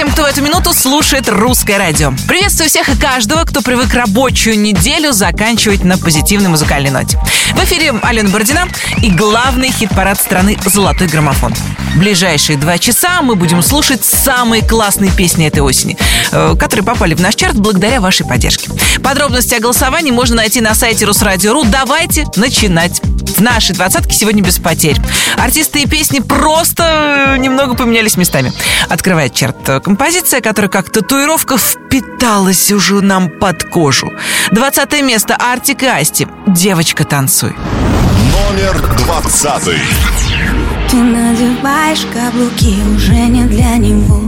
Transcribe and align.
всем, 0.00 0.12
кто 0.12 0.22
в 0.22 0.24
эту 0.24 0.40
минуту 0.40 0.72
слушает 0.72 1.28
русское 1.28 1.76
радио. 1.76 2.14
Приветствую 2.26 2.70
всех 2.70 2.88
и 2.88 2.96
каждого, 2.96 3.44
кто 3.44 3.60
привык 3.60 3.92
рабочую 3.92 4.58
неделю 4.58 5.12
заканчивать 5.12 5.84
на 5.84 5.98
позитивной 5.98 6.48
музыкальной 6.48 6.88
ноте. 6.88 7.18
В 7.52 7.62
эфире 7.64 7.92
Алена 8.02 8.30
Бородина 8.30 8.66
и 9.02 9.10
главный 9.10 9.70
хит-парад 9.70 10.18
страны 10.18 10.56
«Золотой 10.64 11.06
граммофон». 11.06 11.52
Ближайшие 11.96 12.56
два 12.56 12.78
часа 12.78 13.20
мы 13.20 13.34
будем 13.34 13.62
слушать 13.62 14.02
самые 14.02 14.62
классные 14.62 15.10
песни 15.10 15.46
этой 15.46 15.58
осени, 15.58 15.98
э, 16.32 16.54
которые 16.58 16.84
попали 16.84 17.12
в 17.12 17.20
наш 17.20 17.34
чарт 17.34 17.56
благодаря 17.56 18.00
вашей 18.00 18.24
поддержке. 18.24 18.70
Подробности 19.02 19.54
о 19.54 19.60
голосовании 19.60 20.12
можно 20.12 20.36
найти 20.36 20.62
на 20.62 20.74
сайте 20.74 21.04
Русрадио.ру. 21.04 21.64
Давайте 21.64 22.26
начинать. 22.36 23.02
В 23.36 23.40
нашей 23.40 23.74
двадцатке 23.74 24.14
сегодня 24.14 24.42
без 24.42 24.58
потерь. 24.58 24.96
Артисты 25.36 25.82
и 25.82 25.86
песни 25.86 26.20
просто 26.20 27.36
немного 27.38 27.74
поменялись 27.74 28.16
местами. 28.16 28.52
Открывает 28.88 29.34
чарт 29.34 29.56
композиция, 29.90 30.40
которая 30.40 30.70
как 30.70 30.88
татуировка 30.88 31.58
впиталась 31.58 32.70
уже 32.70 33.00
нам 33.00 33.28
под 33.28 33.64
кожу. 33.64 34.12
Двадцатое 34.52 35.02
место 35.02 35.34
Артик 35.34 35.82
и 35.82 35.86
Асти. 35.86 36.28
Девочка, 36.46 37.04
танцуй. 37.04 37.56
Номер 38.32 38.80
двадцатый. 38.98 39.80
Ты 40.88 40.96
надеваешь 40.96 42.06
каблуки 42.14 42.76
уже 42.96 43.14
не 43.14 43.44
для 43.44 43.76
него 43.76 44.18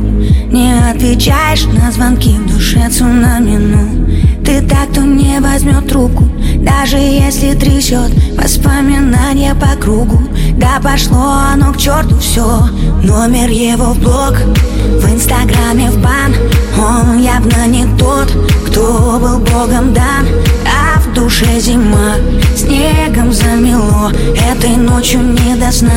Не 0.52 0.73
отвечаешь 0.91 1.65
на 1.65 1.91
звонки 1.91 2.38
в 2.38 2.47
душе 2.47 2.88
цунами, 2.88 3.57
ну 3.57 4.45
Ты 4.45 4.63
так, 4.63 4.91
кто 4.91 5.01
не 5.01 5.41
возьмет 5.41 5.88
трубку 5.88 6.24
Даже 6.62 6.97
если 6.97 7.55
трясет 7.55 8.11
воспоминания 8.37 9.55
по 9.55 9.77
кругу 9.80 10.21
Да 10.57 10.80
пошло 10.82 11.35
оно 11.52 11.73
к 11.73 11.79
черту 11.79 12.18
все 12.18 12.68
Номер 13.02 13.51
его 13.51 13.93
в 13.93 13.99
блог 13.99 14.35
В 14.35 15.13
инстаграме 15.13 15.90
в 15.90 15.99
бан 15.99 16.35
Он 16.79 17.21
явно 17.21 17.66
не 17.66 17.87
тот, 17.99 18.33
кто 18.66 19.18
был 19.21 19.38
богом 19.38 19.93
дан 19.93 20.27
А 20.66 20.99
в 21.01 21.13
душе 21.15 21.60
зима 21.60 22.16
Снегом 22.57 23.33
замело 23.33 24.10
Этой 24.51 24.77
ночью 24.77 25.21
не 25.21 25.55
до 25.57 25.71
сна 25.71 25.90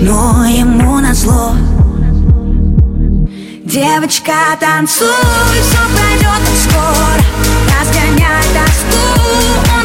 но 0.00 0.44
ему 0.46 1.00
назло 1.00 1.54
Девочка, 3.64 4.32
танцуй, 4.60 5.08
все 5.60 5.78
пройдет 5.92 6.42
скоро 6.62 7.20
Разгоняй 7.66 8.44
тоску, 8.54 9.77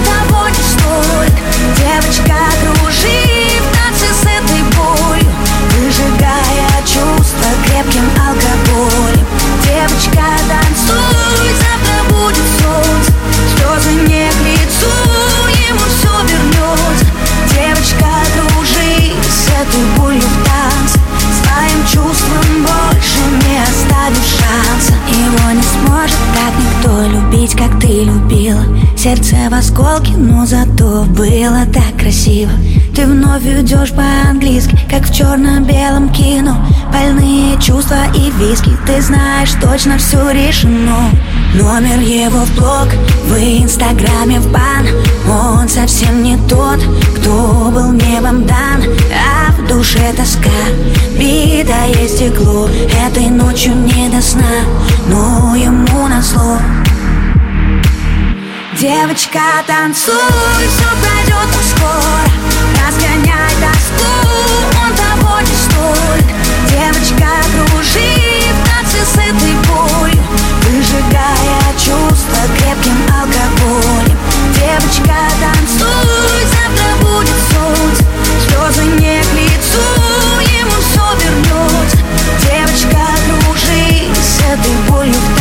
любить, 27.44 27.56
как 27.56 27.80
ты 27.80 28.04
любила 28.04 28.83
Сердце 29.04 29.36
в 29.50 29.54
осколке, 29.54 30.14
но 30.16 30.46
зато 30.46 31.04
было 31.10 31.66
так 31.74 32.00
красиво. 32.00 32.52
Ты 32.96 33.06
вновь 33.06 33.46
идешь 33.46 33.92
по-английски, 33.92 34.80
как 34.90 35.06
в 35.06 35.14
черно-белом 35.14 36.08
кино. 36.08 36.66
Больные 36.90 37.60
чувства 37.60 38.06
и 38.16 38.32
виски, 38.40 38.72
ты 38.88 39.02
знаешь, 39.02 39.52
точно 39.62 39.98
все 39.98 40.32
решено. 40.32 41.10
Номер 41.54 42.00
его 42.00 42.46
в 42.46 42.56
блог, 42.56 42.88
в 43.28 43.36
инстаграме 43.38 44.40
в 44.40 44.50
бан. 44.54 44.88
Он 45.30 45.68
совсем 45.68 46.24
не 46.24 46.38
тот, 46.48 46.80
кто 47.18 47.72
был 47.76 47.92
небом 47.92 48.46
дан. 48.46 48.84
А 49.12 49.52
в 49.52 49.68
душе 49.68 50.14
тоска, 50.16 50.50
битое 51.20 52.08
стекло. 52.08 52.70
Этой 53.06 53.28
ночью 53.28 53.76
не 53.76 54.08
до 54.08 54.22
сна, 54.22 54.64
но 55.10 55.53
Девочка, 58.84 59.40
танцуй, 59.66 60.14
все 60.68 60.90
пройдет 61.00 61.48
скоро. 61.72 62.28
Разгоняй 62.86 63.54
тоску, 63.64 64.12
он 64.84 64.92
того 64.94 65.40
не 65.40 65.56
стоит 65.56 66.28
Девочка, 66.68 67.30
кружи 67.54 68.12
в 68.52 68.68
танце 68.68 69.22
этой 69.22 69.56
болью 69.70 70.22
Выжигая 70.64 71.64
чувства 71.78 72.44
крепким 72.58 72.98
алкоголем. 73.08 74.18
Девочка, 74.54 75.16
танцуй, 75.40 76.44
завтра 76.52 77.08
будет 77.08 77.40
солнце. 77.54 78.04
Слезы 78.50 78.84
не 79.00 79.24
к 79.24 79.34
лицу, 79.34 79.88
ему 80.60 80.76
все 80.82 81.06
вернется 81.24 82.00
Девочка, 82.42 83.08
кружи 83.46 84.14
с 84.22 84.42
этой 84.42 84.76
болью 84.90 85.14
в 85.14 85.33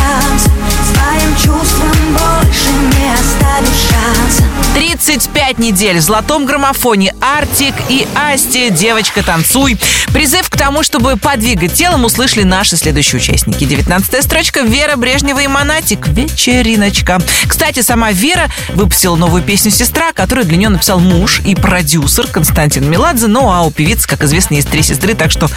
шанса 3.61 4.45
35 4.75 5.59
недель 5.59 5.99
в 5.99 6.01
золотом 6.01 6.47
граммофоне 6.47 7.15
Артик 7.21 7.75
и 7.91 8.07
Асти 8.15 8.71
«Девочка, 8.71 9.23
танцуй». 9.23 9.77
Призыв 10.15 10.49
к 10.49 10.57
тому, 10.57 10.83
чтобы 10.83 11.17
подвигать 11.17 11.75
телом, 11.75 12.05
услышали 12.05 12.43
наши 12.45 12.77
следующие 12.77 13.21
участники. 13.21 13.65
19 13.65 14.23
строчка 14.23 14.61
Вера 14.61 14.97
Брежнева 14.97 15.41
и 15.41 15.47
Монатик 15.47 16.09
«Вечериночка». 16.09 17.21
Кстати, 17.47 17.81
сама 17.81 18.13
Вера 18.13 18.51
выпустила 18.71 19.17
новую 19.17 19.43
песню 19.43 19.71
«Сестра», 19.71 20.13
которую 20.13 20.47
для 20.47 20.57
нее 20.57 20.69
написал 20.71 21.01
муж 21.01 21.41
и 21.45 21.55
продюсер 21.55 22.27
Константин 22.27 22.89
Меладзе. 22.89 23.27
Ну, 23.27 23.51
а 23.51 23.63
у 23.63 23.71
певицы, 23.71 24.09
как 24.09 24.25
известно, 24.25 24.55
есть 24.55 24.71
три 24.71 24.83
сестры, 24.83 25.15
так 25.15 25.31
что 25.31 25.49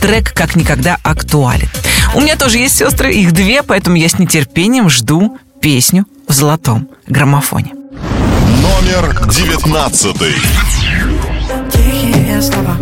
трек 0.00 0.32
как 0.32 0.54
никогда 0.54 0.98
актуален. 1.02 1.68
У 2.14 2.20
меня 2.20 2.36
тоже 2.36 2.58
есть 2.58 2.76
сестры, 2.76 3.12
их 3.12 3.32
две, 3.32 3.62
поэтому 3.62 3.96
я 3.96 4.08
с 4.08 4.18
нетерпением 4.18 4.88
жду 4.88 5.38
песню 5.60 6.06
в 6.30 6.32
золотом 6.32 6.88
граммофоне. 7.08 7.74
Номер 7.74 9.26
девятнадцатый. 9.30 10.36
Тихие 11.72 12.40
слова 12.40 12.76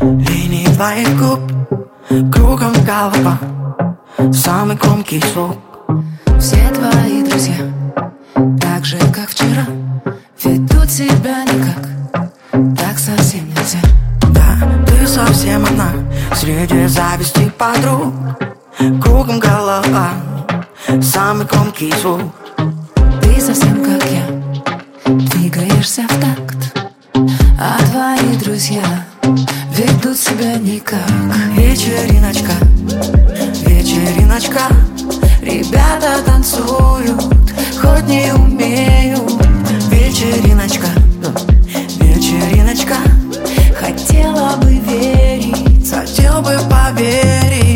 Линии 0.00 0.66
твоих 0.74 1.16
губ 1.16 1.40
Кругом 2.32 2.72
голова. 2.84 3.38
Самый 4.32 4.74
громкий 4.74 5.20
звук. 5.20 5.56
Все 6.40 6.68
твои 6.70 7.22
друзья 7.22 7.54
Так 8.60 8.84
же, 8.84 8.98
как 8.98 9.28
вчера 9.28 9.66
Ведут 10.42 10.90
себя 10.90 11.44
никак. 11.44 12.76
Так 12.76 12.98
совсем 12.98 13.46
нельзя. 13.50 13.78
Да, 14.30 14.84
ты 14.84 15.06
совсем 15.06 15.64
одна 15.64 15.92
Среди 16.34 16.88
зависти 16.88 17.52
подруг. 17.56 18.12
Кругом 19.00 19.38
голова. 19.38 20.10
Самый 21.00 21.46
громкий 21.46 21.92
звук 22.02 22.20
совсем 23.44 23.84
как 23.84 24.02
я. 24.10 24.24
Двигаешься 25.06 26.02
в 26.08 26.18
такт 26.18 26.78
А 27.60 27.78
твои 27.90 28.36
друзья 28.38 28.82
Ведут 29.76 30.16
себя 30.16 30.54
никак. 30.56 31.06
Вечериночка 31.54 32.52
Вечериночка 33.66 34.62
Ребята 35.42 36.22
танцуют 36.24 37.22
Хоть 37.78 38.08
не 38.08 38.32
умеют. 38.32 39.30
Вечериночка 39.90 40.88
Вечериночка 42.00 42.96
Хотела 43.78 44.56
бы 44.56 44.70
верить 44.70 45.90
Хотел 45.90 46.40
бы 46.40 46.58
поверить 46.70 47.73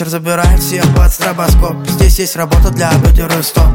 вечер 0.00 0.08
забирает 0.12 0.60
всех 0.60 0.82
под 0.94 1.12
стробоскоп. 1.12 1.76
Здесь 1.86 2.18
есть 2.20 2.34
работа 2.34 2.70
для 2.70 2.90
бедер 3.04 3.30
и 3.38 3.42
стоп. 3.42 3.66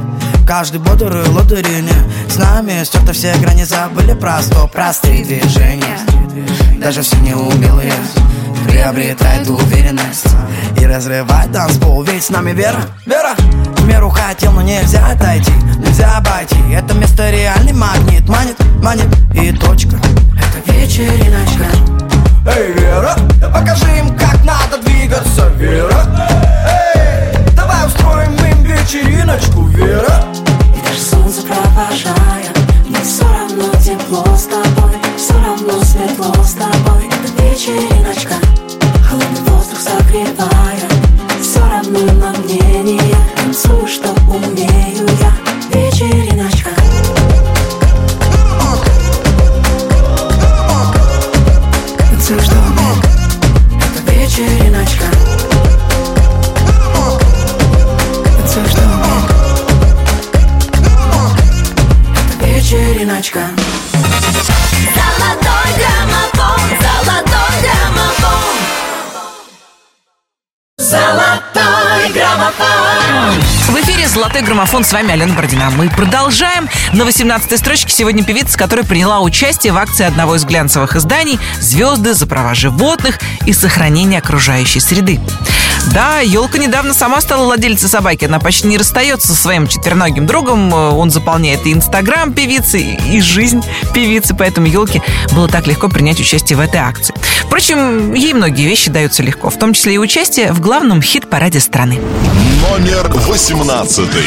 Каждый 0.48 0.80
бодрый 0.80 1.28
лодырине 1.30 1.94
С 2.28 2.38
нами 2.38 2.84
стерты 2.84 3.14
все 3.14 3.36
грани 3.38 3.64
Забыли 3.64 4.14
про 4.14 4.42
стоп. 4.42 4.72
Простые 4.72 5.24
движения 5.24 6.00
Даже 6.80 7.04
все 7.04 7.16
неумелые. 7.18 7.94
Приобретает 8.68 9.48
уверенность 9.48 10.26
И 10.82 10.86
разрывает 10.88 11.52
танцпол. 11.52 12.02
Ведь 12.02 12.24
с 12.24 12.30
нами 12.32 12.54
вера, 12.54 12.82
вера. 13.06 13.36
В 13.78 13.86
меру 13.86 14.10
хотел, 14.10 14.52
но 14.52 14.64
нельзя 14.64 15.06
отойти 15.08 15.54
Нельзя 15.78 16.18
обойти. 16.18 16.58
Это 16.72 16.96
место 16.96 17.30
реальный 17.30 17.74
магнит 17.74 18.28
Манит, 18.28 18.58
манит. 18.82 19.08
И 19.36 19.52
точка. 19.52 19.98
Это 20.38 20.72
вечериночка 20.72 21.95
Эй, 22.48 22.72
Вера, 22.74 23.16
покажи 23.54 23.98
им, 23.98 24.16
как 24.18 24.44
надо 24.44 24.78
двигаться, 24.84 25.48
Вера. 25.58 26.06
Эй, 26.68 27.56
давай 27.56 27.88
устроим 27.88 28.34
им 28.34 28.64
вечериночку, 28.64 29.64
Вера. 29.64 30.24
И 30.76 30.88
даже 30.88 31.00
солнце 31.00 31.42
провожая 31.42 32.54
Мне 32.86 33.00
все 33.02 33.24
равно 33.24 33.70
тепло 33.84 34.24
с 34.36 34.44
тобой 34.44 34.96
Все 35.18 35.34
равно 35.34 35.84
светло 35.84 36.34
с 36.44 36.54
тобой. 36.54 37.10
Это 37.10 37.44
вечериночка 37.44 38.36
Холодный 39.10 39.42
воздух 39.48 39.80
согревая 39.80 40.88
Все 41.42 41.60
равно 41.60 42.00
на 42.14 42.32
мнение 42.40 43.16
Танцую, 43.36 43.88
что 43.88 44.10
умею 44.30 45.08
я 45.20 45.45
Золотой 70.78 72.12
граммофон, 72.14 73.42
В 73.68 73.82
эфире 73.82 74.08
«Золотой 74.08 74.42
граммофон». 74.44 74.84
С 74.84 74.94
вами 74.94 75.12
Алена 75.12 75.34
Бородина. 75.34 75.70
Мы 75.72 75.90
продолжаем. 75.90 76.70
На 76.94 77.04
18-й 77.04 77.58
строчке 77.58 77.92
сегодня 77.92 78.24
певица, 78.24 78.58
которая 78.58 78.86
приняла 78.86 79.20
участие 79.22 79.74
в 79.74 79.78
акции 79.78 80.06
одного 80.06 80.36
из 80.36 80.46
глянцевых 80.46 80.96
изданий 80.96 81.40
«Звезды 81.60 82.14
за 82.14 82.28
права 82.28 82.54
животных 82.54 83.20
и 83.46 83.54
сохранение 83.54 84.20
окружающей 84.20 84.80
среды». 84.80 85.20
Да, 85.94 86.20
елка 86.20 86.58
недавно 86.58 86.94
сама 86.94 87.22
стала 87.22 87.46
владельцей 87.46 87.88
собаки. 87.88 88.26
Она 88.26 88.40
почти 88.40 88.68
не 88.68 88.78
расстается 88.78 89.30
со 89.30 89.36
своим 89.36 89.68
четвероногим 89.68 90.26
другом. 90.26 90.74
Он 90.74 91.10
заполняет 91.10 91.66
и 91.66 91.74
инстаграм 91.74 92.34
певицы, 92.34 92.82
и 92.82 93.22
жизнь 93.22 93.64
певицы. 93.94 94.36
Поэтому 94.36 94.68
елке 94.68 95.02
было 95.32 95.48
так 95.48 95.68
легко 95.68 95.88
принять 95.88 96.20
участие 96.20 96.58
в 96.58 96.60
этой 96.60 96.82
акции. 96.82 97.16
Впрочем, 97.44 98.14
ей 98.14 98.34
многие 98.34 98.66
вещи 98.66 98.92
даются 98.92 99.24
легко, 99.24 99.50
в 99.50 99.58
том 99.58 99.74
числе 99.74 99.94
и 99.96 99.98
участие 99.98 100.52
в 100.52 100.60
главном 100.60 101.02
хит-параде 101.02 101.60
страны. 101.60 102.00
Номер 102.62 103.08
восемнадцатый. 103.10 104.24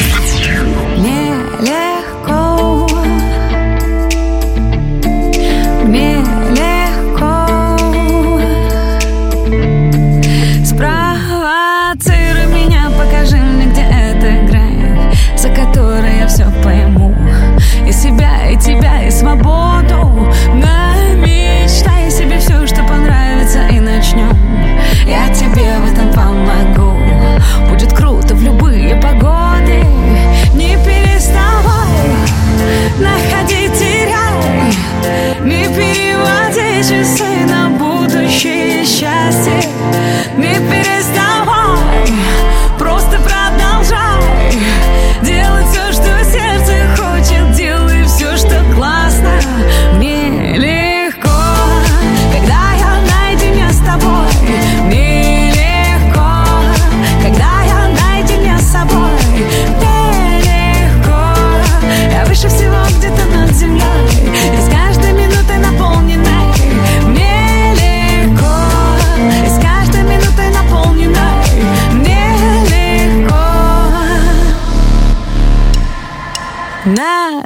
Счастье. 38.89 39.61
Не 40.37 40.55
переставай 40.55 41.38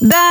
Надави 0.02 0.23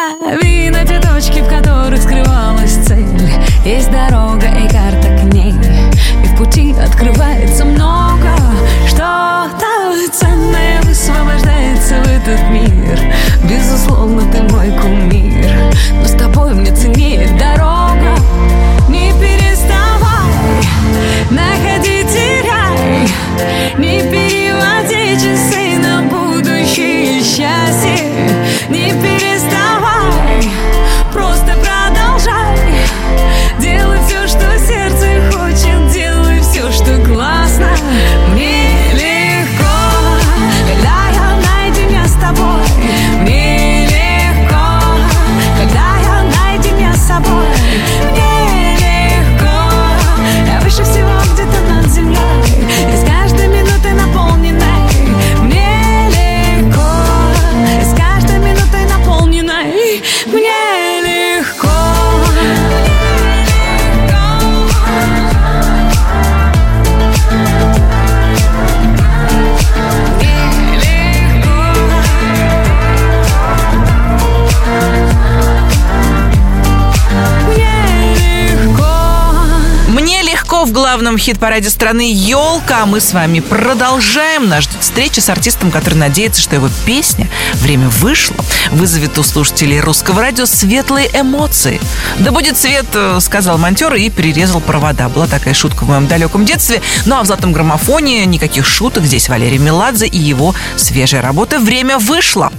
главном 81.12 81.18
хит-параде 81.18 81.68
страны 81.68 82.10
«Елка». 82.10 82.84
А 82.84 82.86
мы 82.86 82.98
с 82.98 83.12
вами 83.12 83.40
продолжаем. 83.40 84.48
Нас 84.48 84.64
ждет 84.64 84.80
встреча 84.80 85.20
с 85.20 85.28
артистом, 85.28 85.70
который 85.70 85.96
надеется, 85.96 86.40
что 86.40 86.54
его 86.54 86.70
песня 86.86 87.28
«Время 87.54 87.90
вышло» 87.90 88.36
вызовет 88.70 89.18
у 89.18 89.22
слушателей 89.22 89.80
русского 89.80 90.22
радио 90.22 90.46
светлые 90.46 91.10
эмоции. 91.12 91.82
«Да 92.18 92.30
будет 92.30 92.56
свет», 92.56 92.86
э, 92.94 93.18
сказал 93.20 93.58
монтер 93.58 93.92
и 93.92 94.08
перерезал 94.08 94.62
провода. 94.62 95.10
Была 95.10 95.26
такая 95.26 95.52
шутка 95.52 95.84
в 95.84 95.88
моем 95.88 96.06
далеком 96.06 96.46
детстве. 96.46 96.80
Ну 97.04 97.16
а 97.16 97.22
в 97.22 97.26
«Золотом 97.26 97.52
граммофоне» 97.52 98.24
никаких 98.24 98.64
шуток. 98.64 99.04
Здесь 99.04 99.28
Валерий 99.28 99.58
Меладзе 99.58 100.06
и 100.06 100.18
его 100.18 100.54
свежая 100.76 101.20
работа 101.20 101.58
«Время 101.58 101.98
вышло». 101.98 102.50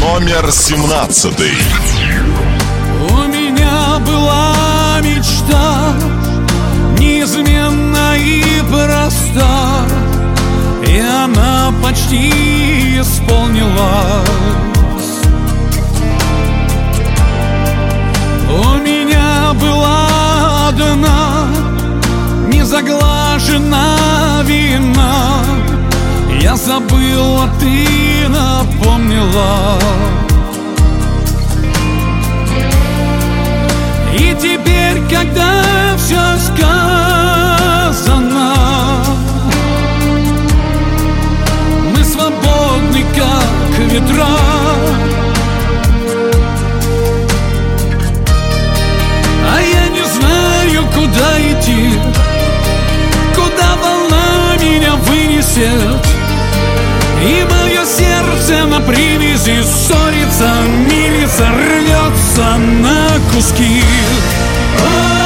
Номер 0.00 0.52
семнадцатый. 0.52 1.54
У 3.10 3.16
меня 3.26 3.98
была 4.06 5.00
мечта 5.02 6.17
Неизменна 7.28 8.16
и 8.16 8.62
проста 8.70 9.84
И 10.86 10.98
она 10.98 11.72
почти 11.82 13.00
исполнилась. 13.00 13.68
У 18.48 18.78
меня 18.78 19.52
была 19.60 20.68
одна 20.68 21.48
Незаглажена 22.46 24.42
вина. 24.44 25.44
Я 26.40 26.56
забыл, 26.56 27.42
а 27.42 27.48
ты 27.60 28.28
напомнила. 28.28 29.78
И 34.14 34.34
теперь, 34.40 35.02
когда 35.10 35.77
все 36.08 36.38
сказано 36.38 37.34
Мы 41.94 42.02
свободны, 42.02 43.04
как 43.14 43.78
ветра 43.92 44.26
А 49.44 49.60
я 49.60 49.88
не 49.88 50.02
знаю, 50.02 50.86
куда 50.94 51.28
идти 51.40 51.90
Куда 53.34 53.76
волна 53.76 54.56
меня 54.62 54.94
вынесет 54.94 56.06
И 57.22 57.46
мое 57.50 57.84
сердце 57.84 58.64
на 58.64 58.80
привязи 58.80 59.62
ссорится, 59.62 60.54
мирится, 60.90 61.46
рвется 61.50 62.56
на 62.56 63.08
куски 63.30 63.82
Уходи, 64.78 65.17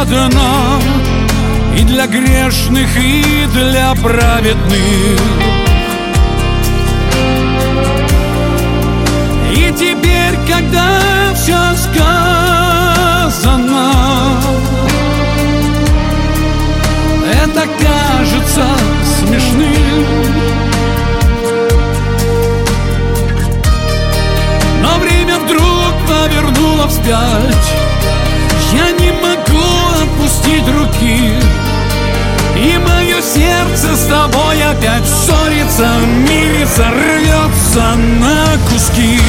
одна 0.00 0.78
И 1.76 1.82
для 1.82 2.06
грешных, 2.06 2.88
и 2.96 3.46
для 3.52 3.94
праведных. 3.94 5.20
И 9.52 9.72
теперь, 9.72 10.36
когда 10.48 11.00
все 11.34 11.58
сказано 11.76 12.60
Это 17.32 17.62
кажется 17.80 18.66
смешным. 19.18 20.06
Но 24.82 24.98
время 24.98 25.38
вдруг 25.38 25.94
повернуло 26.08 26.88
вспять 26.88 27.79
отпустить 30.50 30.68
руки 30.68 31.32
И 32.56 32.78
мое 32.78 33.20
сердце 33.20 33.96
с 33.96 34.06
тобой 34.06 34.62
опять 34.62 35.06
ссорится 35.06 35.88
Мирится, 36.28 36.84
рвется 36.90 37.94
на 38.18 38.58
куски. 38.68 39.20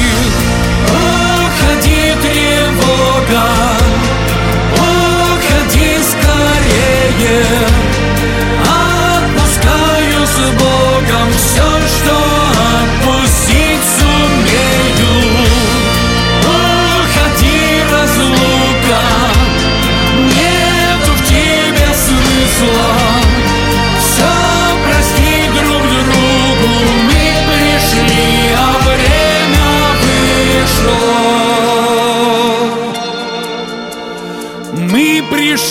Уходи, 0.88 2.14
тревога 2.22 3.71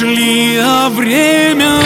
шли, 0.01 0.57
а 0.57 0.89
время 0.89 1.80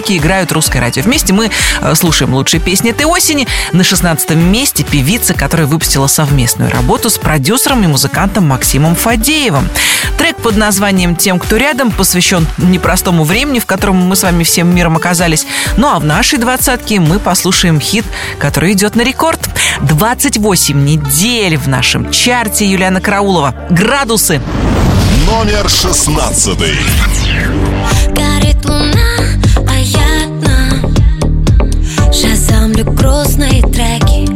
и 0.00 0.02
колонки 0.02 0.16
играют 0.16 0.52
русское 0.52 0.80
радио. 0.80 1.02
Вместе 1.02 1.32
мы 1.32 1.50
э, 1.80 1.94
слушаем 1.94 2.34
лучшие 2.34 2.60
песни 2.60 2.90
этой 2.90 3.04
осени. 3.06 3.46
На 3.72 3.84
16 3.84 4.30
месте 4.30 4.82
певица, 4.82 5.34
которая 5.34 5.66
выпустила 5.66 6.06
совместную 6.06 6.70
работу 6.70 7.10
с 7.10 7.18
продюсером 7.18 7.84
и 7.84 7.86
музыкантом 7.86 8.46
Максимом 8.46 8.94
Фадеевым. 8.94 9.68
Трек 10.16 10.36
под 10.36 10.56
названием 10.56 11.16
«Тем, 11.16 11.38
кто 11.38 11.56
рядом» 11.56 11.90
посвящен 11.90 12.46
непростому 12.58 13.24
времени, 13.24 13.58
в 13.58 13.66
котором 13.66 13.96
мы 13.96 14.16
с 14.16 14.22
вами 14.22 14.44
всем 14.44 14.74
миром 14.74 14.96
оказались. 14.96 15.46
Ну 15.76 15.88
а 15.88 15.98
в 15.98 16.04
нашей 16.04 16.38
двадцатке 16.38 16.98
мы 17.00 17.18
послушаем 17.18 17.80
хит, 17.80 18.04
который 18.38 18.72
идет 18.72 18.96
на 18.96 19.02
рекорд. 19.02 19.40
28 19.82 20.84
недель 20.84 21.56
в 21.56 21.68
нашем 21.68 22.10
чарте 22.10 22.66
Юлиана 22.66 23.00
Караулова. 23.00 23.54
«Градусы». 23.70 24.40
Номер 25.26 25.68
шестнадцатый. 25.68 26.76
Горит 28.08 28.64
луна, 28.64 29.09
Шазамлю 32.80 32.94
грустные 32.94 33.62
треки 33.62 34.29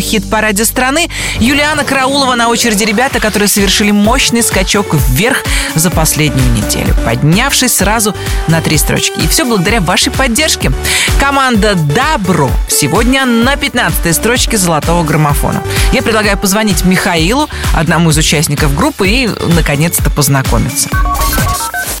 главном 0.00 0.10
хит-параде 0.10 0.64
страны. 0.64 1.08
Юлиана 1.38 1.84
Караулова 1.84 2.34
на 2.34 2.48
очереди 2.48 2.84
ребята, 2.84 3.20
которые 3.20 3.48
совершили 3.48 3.90
мощный 3.90 4.42
скачок 4.42 4.94
вверх 4.94 5.44
за 5.74 5.90
последнюю 5.90 6.50
неделю, 6.52 6.94
поднявшись 7.04 7.76
сразу 7.76 8.14
на 8.48 8.60
три 8.60 8.78
строчки. 8.78 9.20
И 9.20 9.28
все 9.28 9.44
благодаря 9.44 9.80
вашей 9.80 10.12
поддержке. 10.12 10.72
Команда 11.20 11.74
Добро 11.74 12.50
сегодня 12.68 13.26
на 13.26 13.56
15 13.56 14.14
строчке 14.14 14.56
золотого 14.56 15.04
граммофона. 15.04 15.62
Я 15.92 16.02
предлагаю 16.02 16.38
позвонить 16.38 16.84
Михаилу, 16.84 17.48
одному 17.76 18.10
из 18.10 18.18
участников 18.18 18.74
группы, 18.74 19.08
и 19.08 19.28
наконец-то 19.54 20.10
познакомиться. 20.10 20.88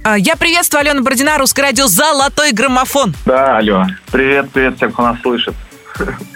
А, 0.02 0.16
Я 0.18 0.36
приветствую 0.36 0.80
Алену 0.80 1.02
Бородина, 1.02 1.38
Русское 1.38 1.62
радио 1.62 1.86
«Золотой 1.86 2.52
граммофон». 2.52 3.14
Да, 3.26 3.58
алло. 3.58 3.86
Привет, 4.10 4.50
привет 4.52 4.76
всем, 4.76 4.92
кто 4.92 5.02
нас 5.02 5.20
слышит. 5.20 5.54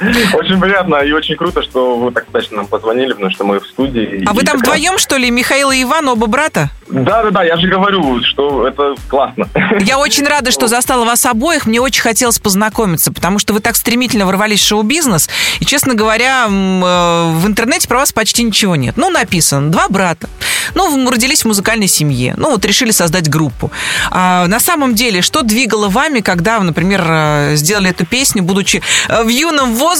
Очень 0.34 0.60
приятно 0.60 0.96
и 0.96 1.12
очень 1.12 1.36
круто, 1.36 1.62
что 1.62 1.96
вы 1.96 2.10
так 2.10 2.28
удачно 2.28 2.58
нам 2.58 2.66
позвонили, 2.66 3.12
потому 3.12 3.30
что 3.30 3.44
мы 3.44 3.60
в 3.60 3.66
студии. 3.66 4.24
А 4.26 4.32
вы 4.32 4.42
там 4.42 4.58
вдвоем, 4.58 4.98
что 4.98 5.16
ли, 5.16 5.30
Михаил 5.30 5.70
и 5.70 5.82
Иван, 5.82 6.08
оба 6.08 6.26
брата? 6.26 6.70
Да, 6.88 7.22
да, 7.22 7.30
да, 7.30 7.44
я 7.44 7.56
же 7.56 7.66
говорю, 7.66 8.22
что 8.22 8.68
это 8.68 8.94
классно. 9.08 9.48
Я 9.80 9.98
очень 9.98 10.24
рада, 10.26 10.50
что 10.50 10.68
застала 10.68 11.04
вас 11.04 11.24
обоих. 11.24 11.66
Мне 11.66 11.80
очень 11.80 12.02
хотелось 12.02 12.38
познакомиться, 12.38 13.10
потому 13.10 13.38
что 13.38 13.54
вы 13.54 13.60
так 13.60 13.76
стремительно 13.76 14.26
ворвались 14.26 14.60
в 14.60 14.66
шоу-бизнес. 14.66 15.30
И, 15.60 15.64
честно 15.64 15.94
говоря, 15.94 16.46
э, 16.46 16.50
в 16.50 17.46
интернете 17.46 17.88
про 17.88 17.98
вас 17.98 18.12
почти 18.12 18.42
ничего 18.42 18.76
нет. 18.76 18.96
Ну, 18.96 19.10
написано, 19.10 19.70
два 19.70 19.88
брата. 19.88 20.28
Ну, 20.74 21.10
родились 21.10 21.42
в 21.42 21.46
музыкальной 21.46 21.88
семье. 21.88 22.34
Ну, 22.36 22.50
вот 22.50 22.64
решили 22.64 22.90
создать 22.90 23.28
группу. 23.28 23.70
А 24.10 24.46
на 24.46 24.60
самом 24.60 24.94
деле, 24.94 25.22
что 25.22 25.42
двигало 25.42 25.88
вами, 25.88 26.20
когда 26.20 26.60
например, 26.64 27.04
э, 27.06 27.56
сделали 27.56 27.90
эту 27.90 28.06
песню, 28.06 28.42
будучи 28.42 28.82
э, 29.08 29.22
в 29.22 29.28
юном 29.28 29.74
возрасте, 29.74 29.93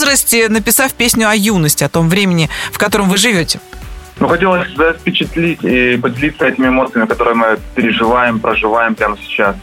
написав 0.49 0.93
песню 0.93 1.29
о 1.29 1.35
юности, 1.35 1.83
о 1.83 1.89
том 1.89 2.09
времени, 2.09 2.49
в 2.71 2.77
котором 2.77 3.09
вы 3.09 3.17
живете? 3.17 3.59
Ну, 4.19 4.27
хотелось 4.27 4.69
запечатлить 4.75 5.63
и 5.63 5.97
поделиться 5.97 6.45
этими 6.45 6.67
эмоциями, 6.67 7.05
которые 7.05 7.35
мы 7.35 7.59
переживаем, 7.75 8.39
проживаем 8.39 8.95
прямо 8.95 9.17
сейчас. 9.17 9.55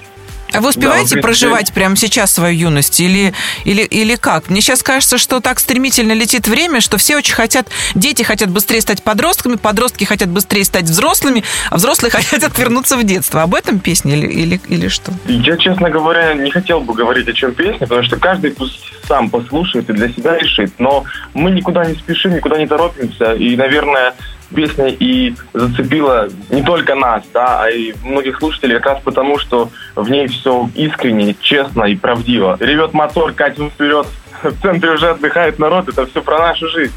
А 0.53 0.61
вы 0.61 0.69
успеваете 0.71 1.17
Да, 1.17 1.21
принципе- 1.21 1.21
проживать 1.23 1.73
прямо 1.73 1.97
сейчас 1.97 2.33
свою 2.33 2.57
юность 2.59 3.01
или, 3.01 3.33
или, 3.65 3.83
или 3.83 4.17
как? 4.17 4.51
Мне 4.51 4.61
сейчас 4.61 4.83
кажется, 4.83 5.19
что 5.19 5.41
так 5.41 5.59
стремительно 5.59 6.12
летит 6.12 6.47
время, 6.49 6.81
что 6.81 6.99
все 6.99 7.17
очень 7.17 7.35
хотят, 7.35 7.69
дети 7.95 8.23
хотят 8.23 8.51
быстрее 8.51 8.81
стать 8.81 9.03
подростками, 9.03 9.57
подростки 9.57 10.05
хотят 10.05 10.29
быстрее 10.29 10.65
стать 10.65 10.85
взрослыми, 10.85 11.45
а 11.71 11.77
взрослые 11.77 12.11
хотят 12.12 12.57
вернуться 12.59 12.97
в 12.97 13.05
детство. 13.05 13.43
Об 13.43 13.55
этом 13.55 13.79
песня 13.79 14.15
или, 14.15 14.27
или, 14.27 14.61
или 14.69 14.88
что? 14.88 15.12
Я, 15.27 15.57
честно 15.57 15.91
говоря, 15.91 16.35
не 16.35 16.51
хотел 16.51 16.81
бы 16.81 16.95
говорить 16.95 17.29
о 17.29 17.33
чем 17.33 17.53
песня, 17.55 17.81
потому 17.87 18.03
что 18.03 18.17
каждый 18.17 18.51
пусть 18.53 18.93
сам 19.09 19.31
послушает 19.31 19.88
и 19.91 19.93
для 19.93 20.09
себя 20.09 20.38
решит. 20.38 20.73
Но 20.79 21.05
мы 21.35 21.51
никуда 21.51 21.85
не 21.85 21.95
спешим, 21.95 22.35
никуда 22.35 22.59
не 22.59 22.67
торопимся. 22.67 23.33
И, 23.35 23.57
наверное, 23.57 24.15
песня 24.53 24.88
и 24.88 25.35
зацепила 25.53 26.29
не 26.51 26.62
только 26.62 26.95
нас, 26.95 27.25
да, 27.33 27.62
а 27.62 27.71
и 27.71 27.93
многих 28.05 28.38
слушателей 28.38 28.77
как 28.77 28.87
раз 28.87 29.03
потому, 29.03 29.38
что 29.38 29.71
в 29.97 30.09
ней 30.11 30.29
все 30.29 30.69
искренне, 30.75 31.35
честно 31.41 31.85
и 31.85 31.97
правдиво. 31.97 32.57
Ревет 32.61 32.93
мотор, 32.93 33.33
катим 33.33 33.71
вперед, 33.71 34.07
в 34.43 34.62
центре 34.62 34.91
уже 34.93 35.11
отдыхает 35.11 35.59
народ, 35.59 35.88
это 35.88 36.07
все 36.07 36.23
про 36.23 36.38
нашу 36.38 36.69
жизнь. 36.69 36.95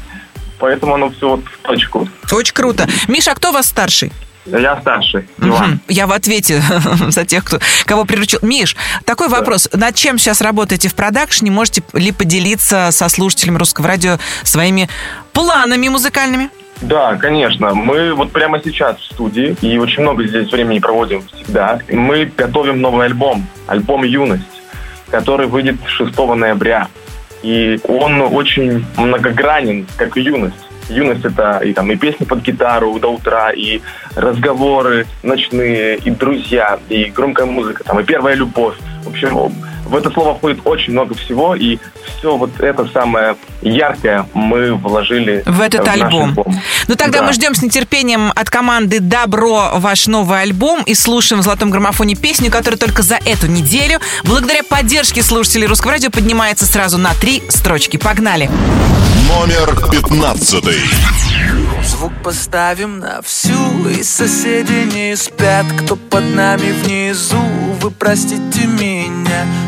Поэтому 0.58 0.94
оно 0.94 1.10
все 1.10 1.28
вот 1.28 1.44
в 1.44 1.58
точку. 1.66 2.08
Очень 2.32 2.54
круто. 2.54 2.88
Миша, 3.08 3.32
а 3.32 3.34
кто 3.34 3.50
у 3.50 3.52
вас 3.52 3.66
старший? 3.66 4.10
Я 4.46 4.80
старший, 4.80 5.28
Иван. 5.38 5.70
Мгм. 5.70 5.80
Я 5.88 6.06
в 6.06 6.12
ответе 6.12 6.62
за 7.08 7.24
тех, 7.24 7.44
кто, 7.44 7.58
кого 7.84 8.04
приручил. 8.04 8.38
Миш, 8.42 8.76
такой 9.04 9.28
вопрос. 9.28 9.68
Над 9.72 9.94
чем 9.96 10.18
сейчас 10.18 10.40
работаете 10.40 10.88
в 10.88 10.94
продакшне? 10.94 11.50
Можете 11.50 11.82
ли 11.94 12.12
поделиться 12.12 12.90
со 12.92 13.08
слушателями 13.08 13.58
русского 13.58 13.88
радио 13.88 14.18
своими 14.44 14.88
планами 15.32 15.88
музыкальными? 15.88 16.50
Да, 16.82 17.16
конечно. 17.16 17.74
Мы 17.74 18.14
вот 18.14 18.32
прямо 18.32 18.60
сейчас 18.62 18.98
в 18.98 19.04
студии 19.04 19.56
и 19.62 19.78
очень 19.78 20.02
много 20.02 20.26
здесь 20.26 20.50
времени 20.52 20.78
проводим 20.78 21.22
всегда. 21.32 21.80
Мы 21.90 22.30
готовим 22.36 22.80
новый 22.80 23.06
альбом, 23.06 23.46
альбом 23.66 24.04
«Юность», 24.04 24.62
который 25.10 25.46
выйдет 25.46 25.76
6 25.86 26.16
ноября. 26.18 26.88
И 27.42 27.78
он 27.88 28.20
очень 28.20 28.84
многогранен, 28.96 29.86
как 29.96 30.16
и 30.16 30.20
юность. 30.20 30.68
юность 30.88 31.24
это 31.24 31.58
и 31.58 31.72
там 31.72 31.90
и 31.90 31.96
песни 31.96 32.24
под 32.24 32.42
гитару 32.42 32.98
до 32.98 33.12
утра, 33.12 33.50
и 33.52 33.80
разговоры 34.14 35.06
ночные, 35.22 35.96
и 35.96 36.10
друзья, 36.10 36.78
и 36.88 37.04
громкая 37.06 37.46
музыка, 37.46 37.84
там, 37.84 38.00
и 38.00 38.04
первая 38.04 38.34
любовь. 38.34 38.76
В 39.04 39.08
общем, 39.08 39.52
в 39.86 39.94
это 39.96 40.10
слово 40.10 40.34
входит 40.34 40.60
очень 40.64 40.92
много 40.92 41.14
всего, 41.14 41.54
и 41.54 41.78
все 42.18 42.36
вот 42.36 42.58
это 42.60 42.86
самое 42.92 43.36
яркое 43.62 44.26
мы 44.34 44.74
вложили 44.74 45.42
В 45.46 45.60
этот 45.60 45.86
наш 45.86 45.94
альбом. 46.00 46.36
Ну 46.88 46.94
тогда 46.94 47.20
Да. 47.20 47.26
мы 47.26 47.32
ждем 47.32 47.54
с 47.54 47.62
нетерпением 47.62 48.32
от 48.34 48.50
команды 48.50 49.00
Добро 49.00 49.70
ваш 49.74 50.06
новый 50.06 50.42
альбом 50.42 50.82
и 50.82 50.94
слушаем 50.94 51.40
в 51.40 51.44
золотом 51.44 51.70
граммофоне 51.70 52.14
песню, 52.14 52.50
которая 52.50 52.78
только 52.78 53.02
за 53.02 53.16
эту 53.24 53.46
неделю, 53.46 54.00
благодаря 54.24 54.62
поддержке 54.62 55.22
слушателей 55.22 55.66
русского 55.66 55.92
радио, 55.92 56.10
поднимается 56.10 56.66
сразу 56.66 56.98
на 56.98 57.14
три 57.14 57.42
строчки. 57.48 57.96
Погнали! 57.96 58.50
Номер 59.28 59.74
пятнадцатый. 59.90 60.80
Звук 61.84 62.12
поставим 62.22 62.98
на 62.98 63.22
всю 63.22 63.88
И 63.88 64.02
соседи 64.02 64.88
не 64.92 65.16
спят 65.16 65.66
Кто 65.78 65.94
под 65.96 66.24
нами 66.34 66.72
внизу 66.82 67.40
Вы 67.80 67.90
простите 67.92 68.66
меня 68.66 69.46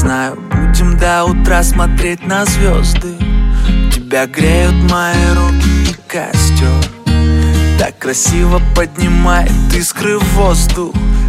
Знаю, 0.00 0.38
будем 0.50 0.96
до 0.96 1.24
утра 1.24 1.62
смотреть 1.62 2.26
на 2.26 2.46
звезды. 2.46 3.18
Тебя 3.92 4.26
греют 4.26 4.90
мои 4.90 5.28
руки 5.34 5.90
и 5.90 5.94
костер. 6.08 6.72
Так 7.78 7.98
красиво 7.98 8.62
поднимает 8.74 9.52
искры 9.74 10.18
в 10.18 10.24
воздух 10.36 10.94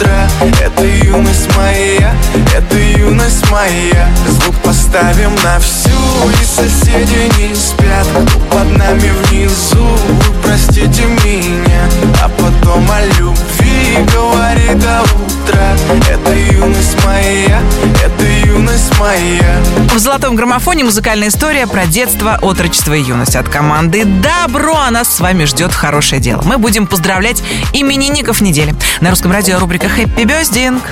Это 0.00 0.84
юность 0.84 1.48
моя, 1.56 2.12
это 2.54 2.76
юность 2.76 3.48
моя. 3.50 4.08
Звук 4.28 4.56
поставим 4.64 5.34
на 5.44 5.58
всю 5.60 5.90
и 6.30 6.44
соседи 6.44 7.30
не 7.38 7.54
спят. 7.54 8.06
Под 8.50 8.76
нами 8.76 9.10
внизу, 9.28 9.84
вы 9.84 10.34
простите 10.42 11.04
меня. 11.04 11.88
А 12.22 12.28
потом 12.28 12.90
о 12.90 13.00
любви 13.18 13.98
говорит 14.12 14.78
до 14.80 15.02
утра 15.02 15.76
Это 16.10 16.34
юность 16.34 17.04
моя, 17.04 17.60
это 18.04 18.33
юность 18.54 18.98
моя 19.00 19.60
В 19.92 19.98
золотом 19.98 20.36
граммофоне 20.36 20.84
музыкальная 20.84 21.28
история 21.28 21.66
про 21.66 21.86
детство, 21.86 22.38
отрочество 22.40 22.94
и 22.94 23.02
юность 23.02 23.36
от 23.36 23.48
команды 23.48 24.04
Добро. 24.04 24.76
А 24.76 24.90
нас 24.90 25.14
с 25.14 25.20
вами 25.20 25.44
ждет 25.44 25.72
хорошее 25.72 26.20
дело. 26.20 26.42
Мы 26.44 26.58
будем 26.58 26.86
поздравлять 26.86 27.42
именинников 27.72 28.40
недели. 28.40 28.74
На 29.00 29.10
русском 29.10 29.32
радио 29.32 29.58
рубрика 29.58 29.88
«Хэппи 29.88 30.22
Бёздинг». 30.22 30.82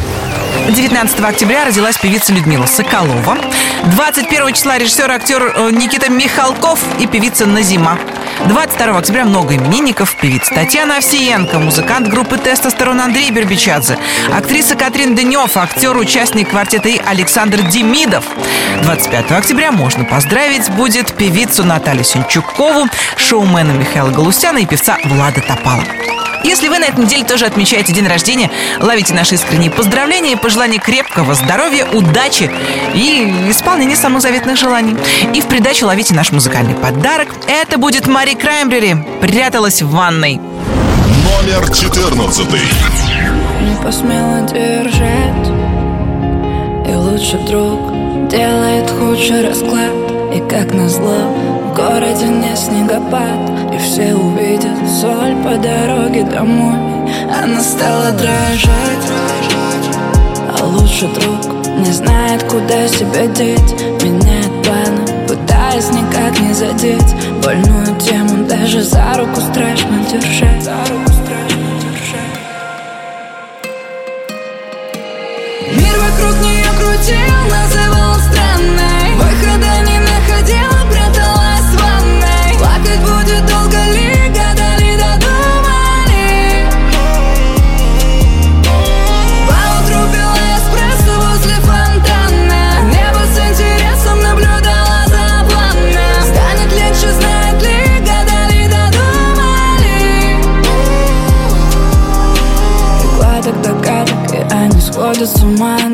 19 0.68 1.20
октября 1.20 1.64
родилась 1.64 1.96
певица 1.98 2.32
Людмила 2.32 2.66
Соколова. 2.66 3.38
21 3.96 4.54
числа 4.54 4.78
режиссер 4.78 5.10
и 5.10 5.14
актер 5.14 5.52
э, 5.56 5.70
Никита 5.72 6.10
Михалков 6.10 6.78
и 7.00 7.06
певица 7.06 7.46
Назима. 7.46 7.98
22 8.46 8.98
октября 8.98 9.24
много 9.24 9.56
именинников. 9.56 10.16
Певица 10.20 10.54
Татьяна 10.54 10.98
Овсиенко, 10.98 11.58
музыкант 11.58 12.08
группы 12.08 12.38
«Тестостерон» 12.38 13.00
Андрей 13.00 13.30
Бербичадзе, 13.30 13.98
актриса 14.32 14.74
Катрин 14.74 15.14
Дынев, 15.14 15.56
актер, 15.56 15.96
участник 15.96 16.50
квартета 16.50 16.88
«И» 16.88 16.98
Александр 16.98 17.51
Демидов. 17.60 18.24
25 18.82 19.32
октября 19.32 19.72
можно 19.72 20.04
поздравить 20.04 20.70
будет 20.70 21.12
певицу 21.12 21.64
Наталью 21.64 22.04
Синчукову, 22.04 22.88
шоумена 23.16 23.72
Михаила 23.72 24.10
Галустяна 24.10 24.58
и 24.58 24.66
певца 24.66 24.98
Влада 25.04 25.40
Топала. 25.42 25.84
Если 26.44 26.68
вы 26.68 26.78
на 26.78 26.86
этой 26.86 27.04
неделе 27.04 27.24
тоже 27.24 27.46
отмечаете 27.46 27.92
день 27.92 28.06
рождения, 28.06 28.50
ловите 28.80 29.14
наши 29.14 29.36
искренние 29.36 29.70
поздравления 29.70 30.32
и 30.32 30.36
пожелания 30.36 30.78
крепкого 30.78 31.34
здоровья, 31.34 31.86
удачи 31.92 32.50
и 32.94 33.46
исполнения 33.48 33.96
самых 33.96 34.22
заветных 34.22 34.56
желаний. 34.56 34.96
И 35.34 35.40
в 35.40 35.46
придачу 35.46 35.86
ловите 35.86 36.14
наш 36.14 36.32
музыкальный 36.32 36.74
подарок. 36.74 37.28
Это 37.46 37.78
будет 37.78 38.06
Мари 38.06 38.34
Краймбрери 38.34 38.96
«Пряталась 39.20 39.82
в 39.82 39.90
ванной». 39.90 40.40
Номер 41.24 41.70
четырнадцатый. 41.72 42.60
не 43.60 43.76
посмела 43.82 44.42
держать 44.42 45.51
лучший 47.12 47.40
друг. 47.44 47.78
Делает 48.28 48.90
худший 48.90 49.46
расклад. 49.46 49.92
И 50.34 50.40
как 50.48 50.72
назло 50.72 51.28
в 51.66 51.76
городе 51.76 52.26
не 52.26 52.56
снегопад. 52.56 53.40
И 53.72 53.78
все 53.78 54.14
увидят 54.14 54.78
соль 55.00 55.36
по 55.44 55.56
дороге 55.56 56.24
домой. 56.24 56.76
Она 57.42 57.60
стала 57.60 58.12
дрожать. 58.12 59.06
А 60.58 60.64
лучший 60.64 61.08
друг 61.08 61.54
не 61.78 61.92
знает, 61.92 62.42
куда 62.44 62.88
себя 62.88 63.26
деть. 63.26 63.74
Меняет 64.02 64.52
планы, 64.62 65.26
пытаясь 65.28 65.90
никак 65.90 66.38
не 66.40 66.54
задеть. 66.54 67.14
Больную 67.44 67.98
тему 68.00 68.46
даже 68.48 68.82
за 68.82 69.12
руку 69.18 69.40
страшно 69.40 69.98
держать 70.10 70.64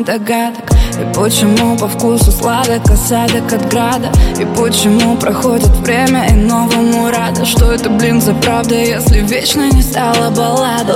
догадок. 0.03 0.65
И 0.99 1.13
почему 1.13 1.77
по 1.77 1.87
вкусу 1.87 2.31
сладок 2.31 2.89
осадок 2.89 3.53
от 3.53 3.69
града? 3.69 4.11
И 4.39 4.45
почему 4.57 5.15
проходит 5.17 5.69
время 5.83 6.27
и 6.29 6.33
новому 6.33 7.09
рада? 7.09 7.45
Что 7.45 7.71
это, 7.71 7.89
блин, 7.89 8.21
за 8.21 8.33
правда, 8.33 8.75
если 8.75 9.19
вечно 9.19 9.69
не 9.71 9.81
стала 9.81 10.29
баллада 10.31 10.93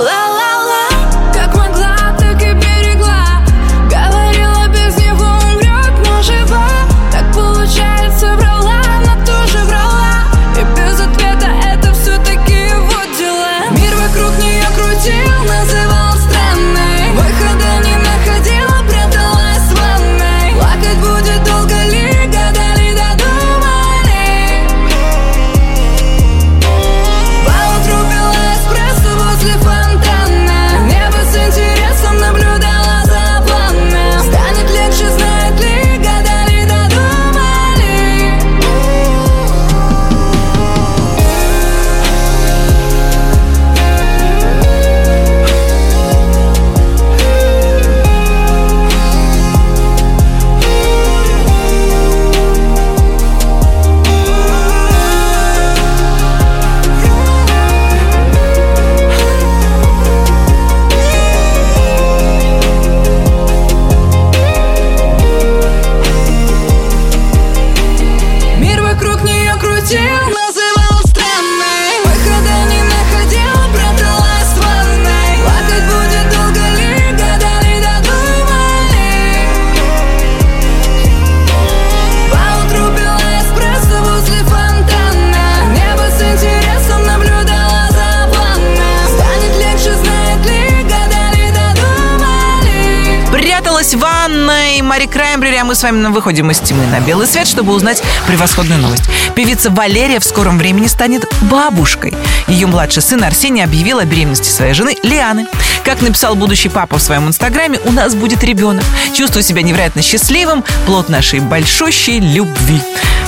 Краймбрери, 95.84 96.40
а 96.40 96.44
мы 96.44 96.54
с 96.54 96.60
вами 96.60 96.66
тьмы 96.66 96.86
на 96.86 97.00
белый 97.00 97.26
свет, 97.26 97.46
чтобы 97.46 97.74
узнать 97.74 98.02
превосходную 98.26 98.80
новость. 98.80 99.04
Певица 99.34 99.68
Валерия 99.70 100.18
в 100.18 100.24
скором 100.24 100.56
времени 100.56 100.86
станет 100.86 101.26
бабушкой. 101.42 102.14
Ее 102.48 102.66
младший 102.66 103.02
сын 103.02 103.22
Арсений 103.22 103.62
объявил 103.62 103.98
о 103.98 104.04
беременности 104.06 104.48
своей 104.48 104.72
жены 104.72 104.96
Лианы. 105.02 105.46
Как 105.84 106.00
написал 106.00 106.36
будущий 106.36 106.70
папа 106.70 106.96
в 106.96 107.02
своем 107.02 107.28
инстаграме, 107.28 107.80
у 107.84 107.92
нас 107.92 108.14
будет 108.14 108.42
ребенок. 108.42 108.82
Чувствую 109.14 109.42
себя 109.42 109.60
невероятно 109.60 110.00
счастливым, 110.00 110.64
плод 110.86 111.10
нашей 111.10 111.40
большущей 111.40 112.18
любви. 112.18 112.80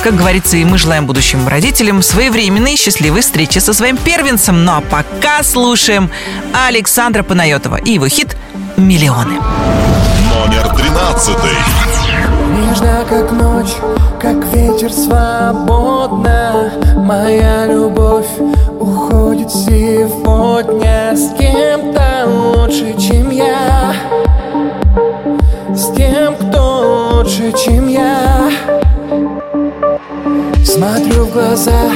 Как 0.02 0.16
говорится, 0.16 0.56
и 0.56 0.64
мы 0.64 0.78
желаем 0.78 1.04
будущим 1.04 1.46
родителям 1.46 2.02
своевременной 2.02 2.72
и 2.72 2.76
счастливой 2.78 3.20
встречи 3.20 3.58
со 3.58 3.74
своим 3.74 3.98
первенцем. 3.98 4.64
Ну 4.64 4.72
а 4.72 4.80
пока 4.80 5.42
слушаем 5.42 6.10
Александра 6.54 7.22
Панайотова 7.22 7.76
и 7.76 7.92
его 7.92 8.08
хит 8.08 8.34
«Миллионы». 8.78 9.40
Номер 10.30 10.74
тринадцатый. 10.74 12.05
Нежна, 12.76 13.04
как 13.08 13.32
ночь, 13.32 13.76
как 14.20 14.44
ветер 14.52 14.92
свободно. 14.92 16.70
Моя 16.96 17.66
любовь 17.66 18.28
уходит 18.78 19.50
сегодня 19.50 21.14
С 21.14 21.32
кем-то 21.38 22.26
лучше, 22.26 22.94
чем 22.98 23.30
я. 23.30 23.94
С 25.74 25.90
тем, 25.96 26.34
кто 26.34 27.14
лучше, 27.14 27.52
чем 27.64 27.88
я. 27.88 28.50
Смотрю 30.62 31.24
в 31.24 31.32
глаза, 31.32 31.90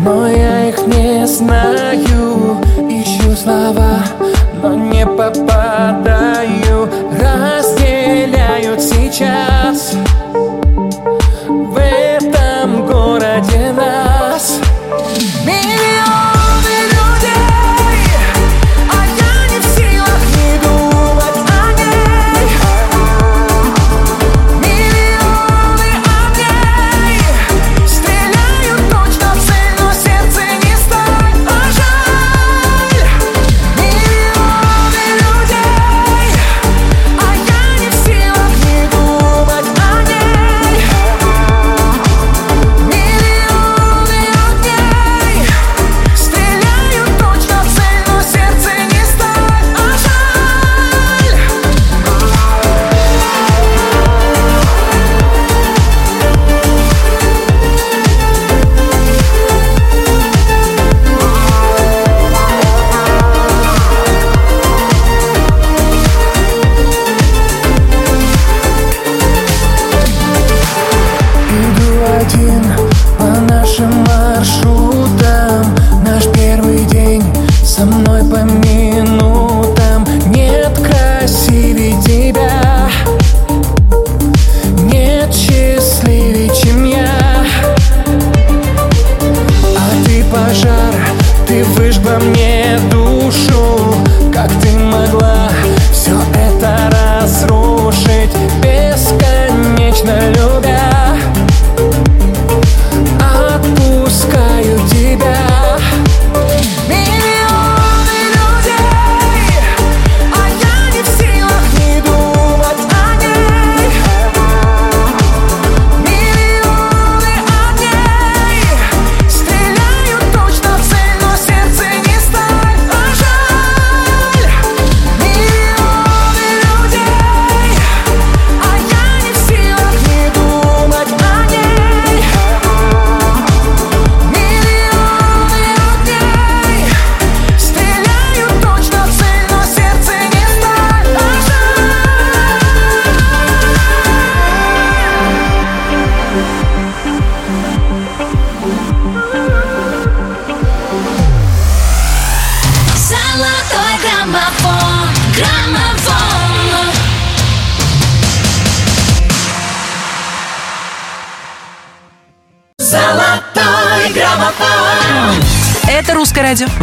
но 0.00 0.28
я 0.28 0.68
их 0.68 0.86
не 0.88 1.26
знаю. 1.26 2.58
Ищу 2.90 3.34
слова, 3.34 4.00
но 4.62 4.74
не 4.74 5.06
попадаю 5.06 6.17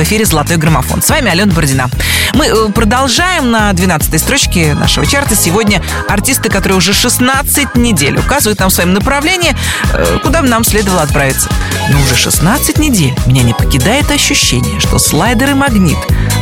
эфире 0.06 0.26
«Золотой 0.26 0.58
граммофон». 0.58 1.02
С 1.02 1.10
вами 1.10 1.32
Алена 1.32 1.52
Бородина. 1.52 1.90
Мы 2.36 2.46
э, 2.46 2.70
продолжаем 2.70 3.50
на 3.50 3.72
12-й 3.72 4.20
строчке 4.20 4.76
нашего 4.76 5.04
чарта. 5.08 5.36
Сегодня 5.36 5.82
артисты, 6.08 6.50
которые 6.50 6.78
уже 6.78 6.94
16 6.94 7.76
недель 7.76 8.16
указывают 8.20 8.60
нам 8.60 8.70
в 8.70 8.74
своем 8.74 8.94
направлении, 8.94 9.56
э, 9.94 10.20
куда 10.22 10.44
нам 10.44 10.64
следовало 10.64 11.02
отправиться. 11.02 11.50
Но 11.90 12.00
уже 12.02 12.16
16 12.16 12.78
недель 12.78 13.16
меня 13.26 13.42
не 13.42 13.56
покидает 13.56 14.12
ощущение, 14.12 14.80
что 14.80 15.00
слайдер 15.00 15.50
и 15.50 15.54
магнит 15.56 15.98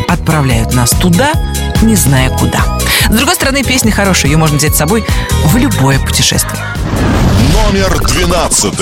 отправляют 0.09 0.73
нас 0.73 0.89
туда, 0.89 1.31
не 1.81 1.95
зная 1.95 2.29
куда. 2.31 2.59
С 3.09 3.15
другой 3.15 3.35
стороны, 3.35 3.63
песня 3.63 3.93
хорошая, 3.93 4.31
ее 4.31 4.37
можно 4.37 4.57
взять 4.57 4.75
с 4.75 4.77
собой 4.77 5.05
в 5.45 5.55
любое 5.55 5.99
путешествие. 5.99 6.61
Номер 7.53 7.97
12. 7.97 8.73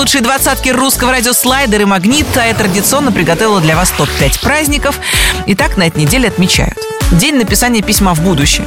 Лучшие 0.00 0.22
двадцатки 0.22 0.70
русского 0.70 1.10
радио 1.10 1.34
слайдер 1.34 1.82
и 1.82 1.84
магнит, 1.84 2.26
я 2.34 2.54
традиционно 2.54 3.12
приготовила 3.12 3.60
для 3.60 3.76
вас 3.76 3.90
топ-5 3.90 4.40
праздников. 4.40 4.98
Итак, 5.44 5.76
на 5.76 5.88
этой 5.88 5.98
неделе 5.98 6.28
отмечают. 6.28 6.78
День 7.12 7.34
написания 7.34 7.82
письма 7.82 8.14
в 8.14 8.22
будущее. 8.22 8.66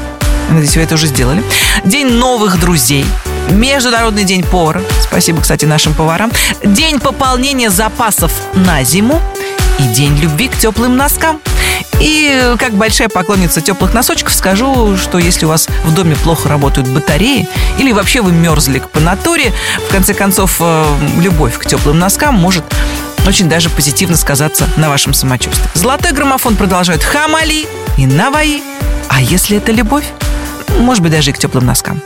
Надеюсь, 0.52 0.76
вы 0.76 0.84
это 0.84 0.94
уже 0.94 1.08
сделали. 1.08 1.44
День 1.86 2.12
новых 2.12 2.60
друзей. 2.60 3.04
Международный 3.50 4.26
день 4.26 4.44
повара. 4.44 4.84
Спасибо, 5.02 5.42
кстати, 5.42 5.66
нашим 5.66 5.96
поварам. 5.96 6.32
День 6.64 7.00
пополнения 7.00 7.72
запасов 7.72 8.32
на 8.54 8.84
зиму. 8.84 9.20
И 9.80 9.84
день 9.86 10.16
любви 10.20 10.50
к 10.50 10.58
теплым 10.60 10.96
носкам. 10.98 11.42
И 12.00 12.30
э, 12.34 12.58
как 12.58 12.74
большая 12.74 13.10
поклонница 13.10 13.62
теплых 13.62 13.94
носочков 13.94 14.34
скажу, 14.34 14.98
что 14.98 15.18
если 15.18 15.46
у 15.46 15.50
вас 15.50 15.68
в 15.84 15.94
доме 15.94 16.16
плохо 16.16 16.50
работают 16.50 16.88
батареи, 16.88 17.48
или 17.78 17.92
вообще 17.92 18.22
вы 18.22 18.32
мерзли 18.32 18.82
по 18.92 19.00
натуре, 19.00 19.54
в 19.88 19.92
конце 19.92 20.14
концов, 20.14 20.58
э, 20.60 20.86
любовь 21.22 21.58
к 21.58 21.66
теплым 21.66 22.00
носкам 22.00 22.36
может 22.36 22.64
очень 23.28 23.48
даже 23.48 23.70
позитивно 23.70 24.18
сказаться 24.18 24.68
на 24.76 24.90
вашем 24.90 25.14
самочувствии. 25.14 25.70
Золотой 25.74 26.12
граммофон 26.12 26.56
продолжает 26.56 27.04
Хамали 27.04 27.66
и 27.98 28.06
Наваи. 28.06 28.62
А 29.10 29.22
если 29.22 29.58
это 29.58 29.72
любовь? 29.72 30.06
Может 30.80 31.04
быть, 31.04 31.12
даже 31.12 31.32
и 31.32 31.34
к 31.34 31.38
теплым 31.38 31.66
носкам. 31.66 32.02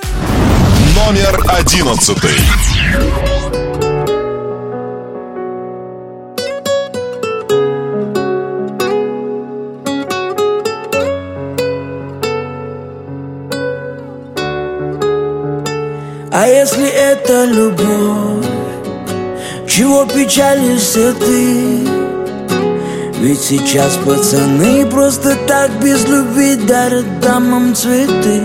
Номер 0.95 1.43
одиннадцатый. 1.47 2.31
А 16.39 16.45
если 16.45 16.87
это 16.87 17.45
любовь, 17.45 18.45
чего 19.67 20.05
печалишься 20.05 21.15
ты? 21.15 21.79
Ведь 23.19 23.41
сейчас 23.41 23.97
пацаны 24.05 24.85
просто 24.85 25.35
так 25.47 25.71
без 25.83 26.07
любви 26.07 26.55
дарят 26.57 27.19
дамам 27.21 27.73
цветы. 27.73 28.39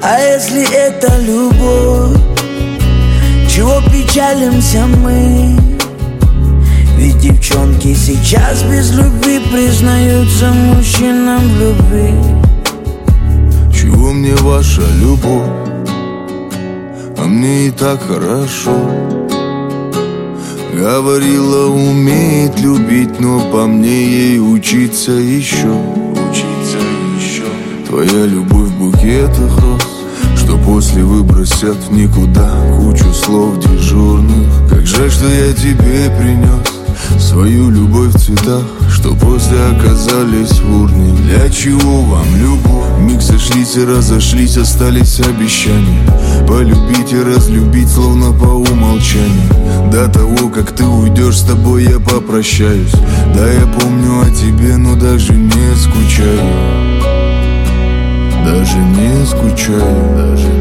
А 0.00 0.20
если 0.20 0.62
это 0.72 1.12
любовь, 1.22 2.16
чего 3.52 3.80
печалимся 3.90 4.86
мы? 4.86 5.58
Ведь 6.96 7.18
девчонки 7.18 7.94
сейчас 7.94 8.62
без 8.62 8.92
любви 8.92 9.40
признаются 9.50 10.52
мужчинам 10.52 11.40
в 11.40 11.60
любви. 11.60 12.14
Чего 13.74 14.12
мне 14.12 14.36
ваша 14.36 14.82
любовь? 15.00 15.67
Мне 17.28 17.68
и 17.68 17.70
так 17.70 18.00
хорошо. 18.02 18.72
Говорила, 20.72 21.66
умеет 21.66 22.58
любить, 22.60 23.20
но 23.20 23.40
по 23.52 23.66
мне 23.66 24.06
ей 24.06 24.38
учиться 24.38 25.10
еще 25.10 25.72
Учиться 26.12 26.78
еще 27.18 27.42
Твоя 27.86 28.26
любовь 28.26 28.68
в 28.68 28.78
букетах 28.78 29.58
роз 29.60 29.82
Что 30.36 30.56
после 30.58 31.02
выбросят 31.02 31.76
в 31.76 31.92
никуда. 31.92 32.48
Кучу 32.78 33.12
слов 33.12 33.58
дежурных. 33.58 34.70
Как 34.70 34.86
жаль, 34.86 35.10
что 35.10 35.28
я 35.28 35.52
тебе 35.52 36.10
принес 36.16 37.20
Свою 37.20 37.70
любовь 37.70 38.14
в 38.14 38.18
цветах 38.18 38.77
Что 38.98 39.14
после 39.14 39.60
оказались 39.60 40.58
в 40.58 40.82
урне. 40.82 41.12
Для 41.18 41.48
чего 41.50 42.00
вам 42.02 42.26
любовь? 42.36 42.98
Миг 42.98 43.22
сошлись 43.22 43.76
и 43.76 43.84
разошлись 43.84 44.56
Остались 44.56 45.20
обещания. 45.20 46.04
Полюбить 46.48 47.12
и 47.12 47.22
разлюбить 47.22 47.88
Словно 47.88 48.32
по 48.32 48.46
умолчанию. 48.46 49.92
До 49.92 50.08
того, 50.08 50.48
как 50.48 50.72
ты 50.72 50.84
уйдешь 50.84 51.38
С 51.38 51.42
тобой 51.42 51.84
я 51.84 52.00
попрощаюсь. 52.00 52.92
Да, 53.36 53.48
я 53.48 53.66
помню 53.68 54.20
о 54.20 54.30
тебе 54.30 54.76
Но 54.76 54.96
даже 54.96 55.32
не 55.32 55.76
скучаю. 55.76 56.40
Даже 58.44 58.78
не 58.78 59.24
скучаю. 59.26 60.16
Даже 60.16 60.57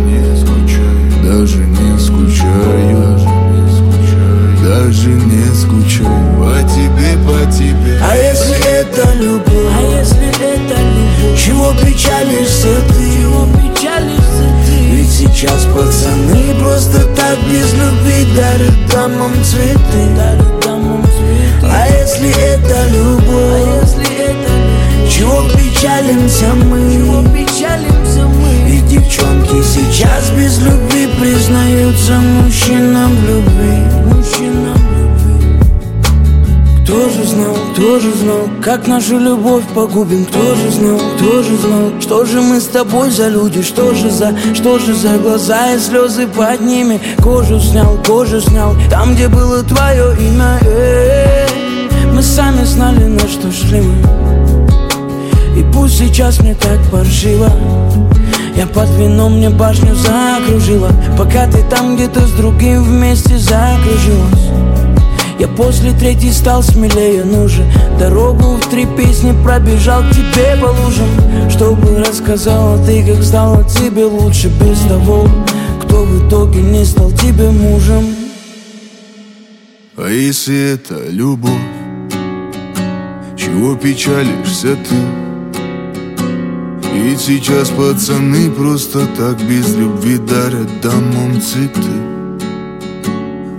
скучаю 5.56 6.08
По 6.38 6.62
тебе, 6.70 7.18
по 7.26 7.52
тебе 7.52 8.00
А 8.02 8.16
если 8.16 8.58
это 8.68 9.14
любовь? 9.16 9.74
А 9.76 9.82
если 9.82 10.28
это 10.30 10.80
любовь? 10.80 11.40
Чего 11.40 11.74
печалишься 11.74 12.78
ты? 12.90 13.22
Чего 13.22 13.48
печалишься 13.58 14.46
ты? 14.66 14.74
Ведь 14.92 15.10
сейчас 15.10 15.66
пацаны 15.66 16.54
просто 16.60 17.04
так 17.16 17.38
без 17.50 17.74
любви 17.74 18.28
дарят 18.36 18.92
дамам 18.92 19.34
цветы 19.44 20.16
Дарят 20.16 20.60
дамам 20.64 21.04
цветы 21.04 21.74
А 21.74 21.88
если 21.88 22.30
это 22.30 22.88
любовь? 22.92 23.26
А 23.34 23.82
если 23.82 24.16
это 24.16 24.52
любовь? 24.54 25.12
Чего 25.12 25.44
печалимся 25.50 26.54
мы? 26.54 26.94
Чего 26.94 27.24
печалимся 27.24 28.26
мы? 28.26 28.70
И 28.70 28.82
девчонки 28.82 29.64
сейчас 29.64 30.30
без 30.38 30.60
любви 30.60 31.08
признаются 31.20 32.14
мужчинам 32.14 33.16
в 33.16 33.28
любви 33.28 34.07
же 37.18 37.24
знал, 37.26 37.56
кто 37.74 38.00
же 38.00 38.14
знал, 38.14 38.48
как 38.62 38.88
нашу 38.88 39.18
любовь 39.18 39.64
погубим. 39.74 40.26
Кто 40.26 40.56
же 40.56 40.70
знал, 40.70 41.00
кто 41.16 41.42
же 41.44 41.58
знал, 41.58 41.92
что 42.00 42.26
же 42.26 42.42
мы 42.42 42.62
с 42.62 42.66
тобой 42.66 43.10
за 43.10 43.28
люди 43.30 43.62
Что 43.62 43.94
же 43.94 44.12
за, 44.12 44.36
что 44.54 44.78
же 44.78 44.94
за 44.94 45.18
глаза 45.18 45.74
и 45.74 45.80
слезы 45.80 46.28
под 46.28 46.62
ними. 46.62 47.00
Кожу 47.24 47.60
снял, 47.60 47.98
кожу 48.06 48.40
снял, 48.40 48.76
там 48.92 49.16
где 49.16 49.28
было 49.28 49.64
твое 49.64 50.16
имя. 50.20 50.60
Э-э-э. 50.62 52.14
Мы 52.14 52.22
сами 52.22 52.64
знали, 52.66 53.06
на 53.06 53.28
что 53.28 53.52
шли 53.52 53.82
мы. 53.82 55.60
И 55.60 55.66
пусть 55.74 55.98
сейчас 55.98 56.40
мне 56.40 56.54
так 56.54 56.80
паршиво. 56.92 57.52
Я 58.56 58.68
под 58.68 58.90
вином 58.98 59.38
мне 59.38 59.52
башню 59.52 59.94
закружила 59.94 60.90
Пока 61.16 61.46
ты 61.46 61.64
там 61.70 61.96
где-то 61.96 62.22
с 62.22 62.32
другим 62.32 62.82
вместе 62.82 63.38
закружилась 63.38 64.57
я 65.40 65.48
после 65.48 65.92
третьей 65.94 66.32
стал 66.32 66.64
смелее, 66.64 67.24
ну 67.24 67.48
же 67.48 67.64
Дорогу 68.00 68.58
в 68.58 68.70
три 68.70 68.88
песни 68.98 69.36
пробежал 69.44 70.02
к 70.02 70.12
тебе 70.12 70.58
по 70.60 70.68
лужам 70.68 71.50
Чтобы 71.50 72.00
рассказала 72.00 72.84
ты, 72.86 73.06
как 73.06 73.24
стало 73.24 73.64
тебе 73.64 74.06
лучше 74.06 74.48
Без 74.48 74.80
того, 74.88 75.30
кто 75.84 76.04
в 76.04 76.28
итоге 76.28 76.62
не 76.62 76.84
стал 76.86 77.12
тебе 77.12 77.52
мужем 77.52 78.04
А 79.96 80.10
если 80.10 80.74
это 80.74 81.08
любовь? 81.10 81.52
Чего 83.36 83.76
печалишься 83.76 84.76
ты? 84.76 84.96
Ведь 86.96 87.22
сейчас 87.22 87.70
пацаны 87.70 88.50
просто 88.50 89.06
так 89.16 89.40
без 89.44 89.76
любви 89.76 90.18
дарят 90.18 90.82
дамам 90.82 91.40
цветы 91.40 91.94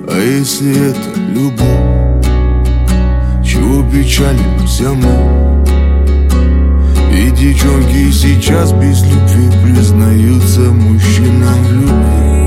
А 0.08 0.20
если 0.20 0.90
это 0.90 1.17
любовь? 1.38 2.24
Чего 3.44 3.82
печалимся 3.90 4.90
мы? 4.92 5.64
И 7.16 7.30
девчонки 7.30 8.10
сейчас 8.10 8.72
без 8.72 9.02
любви 9.02 9.50
признаются 9.62 10.60
мужчинам 10.60 11.64
в 11.64 11.72
любви 11.72 12.37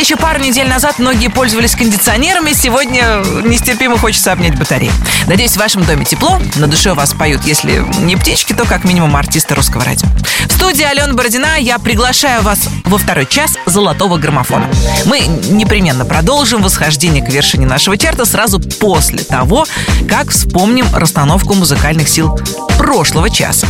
еще 0.00 0.16
пару 0.16 0.40
недель 0.40 0.66
назад 0.66 0.98
многие 0.98 1.28
пользовались 1.28 1.76
кондиционерами, 1.76 2.54
сегодня 2.54 3.22
нестерпимо 3.44 3.98
хочется 3.98 4.32
обнять 4.32 4.58
батареи. 4.58 4.90
Надеюсь, 5.26 5.52
в 5.52 5.56
вашем 5.58 5.84
доме 5.84 6.06
тепло, 6.06 6.40
на 6.56 6.66
душе 6.66 6.92
у 6.92 6.94
вас 6.94 7.12
поют, 7.12 7.44
если 7.44 7.84
не 8.00 8.16
птички, 8.16 8.54
то 8.54 8.64
как 8.64 8.84
минимум 8.84 9.14
артисты 9.14 9.54
русского 9.54 9.84
радио. 9.84 10.08
В 10.48 10.52
студии 10.52 10.84
Алена 10.84 11.12
Бородина 11.12 11.58
я 11.58 11.78
приглашаю 11.78 12.42
вас 12.42 12.60
во 12.86 12.96
второй 12.96 13.26
час 13.26 13.58
золотого 13.66 14.16
граммофона. 14.16 14.70
Мы 15.04 15.20
непременно 15.20 16.06
продолжим 16.06 16.62
восхождение 16.62 17.22
к 17.22 17.28
вершине 17.28 17.66
нашего 17.66 17.98
чарта 17.98 18.24
сразу 18.24 18.58
после 18.58 19.18
того, 19.18 19.66
как 20.08 20.30
вспомним 20.30 20.86
расстановку 20.94 21.52
музыкальных 21.52 22.08
сил 22.08 22.38
прошлого 22.78 23.28
часа. 23.28 23.66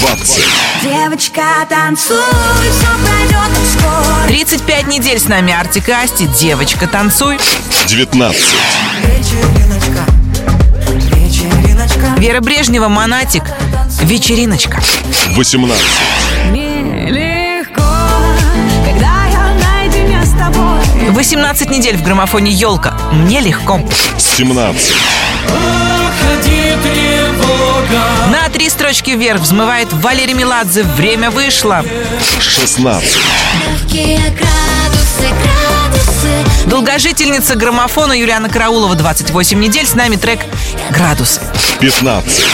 20, 0.00 0.44
Девочка, 0.82 1.42
танцуй, 1.68 2.16
все 2.70 2.86
пройдет 3.04 3.34
скоро. 3.78 4.26
35 4.28 4.86
недель 4.86 5.18
с 5.18 5.28
нами 5.28 5.52
Артик 5.52 5.73
и 5.76 5.92
Асти, 5.92 6.26
девочка, 6.26 6.86
танцуй. 6.86 7.36
19, 7.88 8.42
Вечериночка, 9.02 10.04
вечериночка 11.16 12.14
Вера 12.20 12.40
Брежнева, 12.40 12.86
Монатик, 12.88 13.42
вечериночка. 14.02 14.80
18, 15.34 15.82
Легко, 16.52 17.82
когда 18.84 19.24
я 19.26 19.54
наедине 19.64 20.24
с 20.24 20.30
тобой. 20.30 21.10
18 21.10 21.70
недель 21.70 21.96
в 21.96 22.02
граммофоне 22.04 22.52
«Елка». 22.52 22.96
Мне 23.12 23.40
легко. 23.40 23.80
17, 24.16 24.92
На 28.30 28.48
три 28.50 28.70
строчки 28.70 29.10
вверх 29.10 29.40
взмывает 29.40 29.92
Валерий 29.92 30.34
Меладзе. 30.34 30.84
Время 30.84 31.30
вышло. 31.30 31.84
16, 32.40 33.18
Легкие 33.82 34.18
градусы, 34.18 34.38
градусы. 34.38 34.93
Долгожительница 36.66 37.54
граммофона 37.56 38.12
Юлиана 38.12 38.48
Караулова. 38.48 38.94
28 38.94 39.58
недель. 39.58 39.86
С 39.86 39.94
нами 39.94 40.16
трек 40.16 40.40
«Градусы». 40.90 41.40
15, 41.80 42.44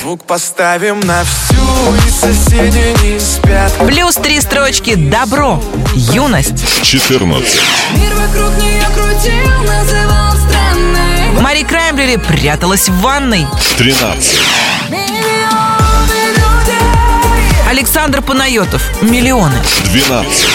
Звук 0.00 0.24
поставим 0.24 1.00
на 1.00 1.22
всю, 1.24 2.06
и 2.06 2.10
соседи 2.10 2.96
не 3.04 3.20
спят 3.20 3.72
Плюс 3.86 4.16
три 4.16 4.40
строчки 4.40 4.94
«Добро». 4.94 5.62
Юность. 5.94 6.82
14, 6.82 7.60
Мир 7.94 8.14
вокруг 8.14 8.56
нее 8.58 8.84
крутил, 8.94 9.62
называл 9.62 10.32
странной. 10.36 11.40
Мари 11.40 11.62
Краймбрери 11.62 12.16
пряталась 12.16 12.88
в 12.88 13.00
ванной. 13.00 13.46
13, 13.78 14.40
Миллионы 14.88 16.30
людей. 16.30 17.68
Александр 17.68 18.22
Панайотов. 18.22 18.82
Миллионы. 19.02 19.56
12, 19.92 20.46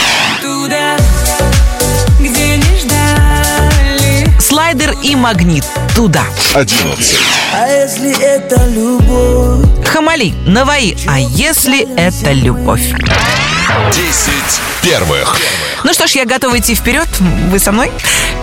ждали. 4.77 4.87
Слайдер 4.87 4.95
и 5.03 5.15
магнит. 5.15 5.65
Туда. 5.95 6.23
11, 6.53 7.17
А 7.53 7.67
если 7.67 8.19
это 8.21 8.65
любовь? 8.67 9.65
Хамали. 9.85 10.33
Наваи. 10.45 10.97
А 11.07 11.19
если 11.19 11.87
это 11.97 12.31
любовь? 12.31 12.93
10 13.91 14.31
первых. 14.81 15.37
Ну 15.83 15.93
что 15.93 16.07
ж, 16.07 16.11
я 16.11 16.25
готова 16.25 16.57
идти 16.59 16.75
вперед. 16.75 17.07
Вы 17.49 17.59
со 17.59 17.71
мной? 17.71 17.91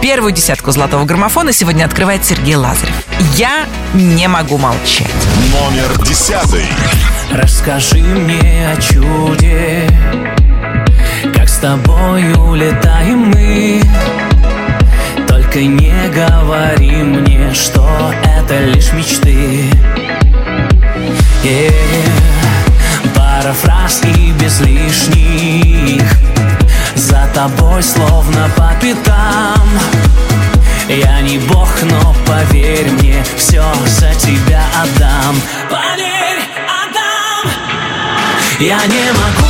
Первую 0.01 0.33
десятку 0.33 0.71
золотого 0.71 1.05
граммофона 1.05 1.53
сегодня 1.53 1.85
открывает 1.85 2.25
Сергей 2.25 2.57
Лазарев. 2.57 2.95
Я 3.37 3.67
не 3.95 4.29
могу 4.29 4.59
молчать. 4.59 5.09
Номер 5.53 6.05
10, 6.05 6.35
Расскажи 7.33 7.99
мне 7.99 8.69
о 8.71 8.81
чуде 8.81 9.89
Как 11.35 11.49
с 11.49 11.57
тобой 11.59 12.33
улетаем 12.35 13.31
мы 13.31 13.83
Только 15.55 15.69
не 15.69 16.09
говори 16.09 17.05
мне, 17.05 17.55
что 17.55 18.13
это 18.25 18.59
лишь 18.65 18.93
мечты. 18.93 19.71
Пара 23.15 23.53
фраз 23.53 24.03
и 24.03 24.33
без 24.33 24.59
лишних. 24.59 26.03
За 26.97 27.31
тобой 27.33 27.85
словно 27.85 28.51
по 28.57 28.73
пятам. 28.81 29.69
Я 30.89 31.21
не 31.21 31.39
бог, 31.39 31.71
но 31.83 32.17
поверь 32.27 32.91
мне, 32.91 33.23
все 33.37 33.63
за 33.87 34.13
тебя 34.17 34.61
отдам. 34.83 35.37
Поверь, 35.71 36.43
отдам. 36.67 37.53
Я 38.59 38.85
не 38.87 39.13
могу 39.13 39.44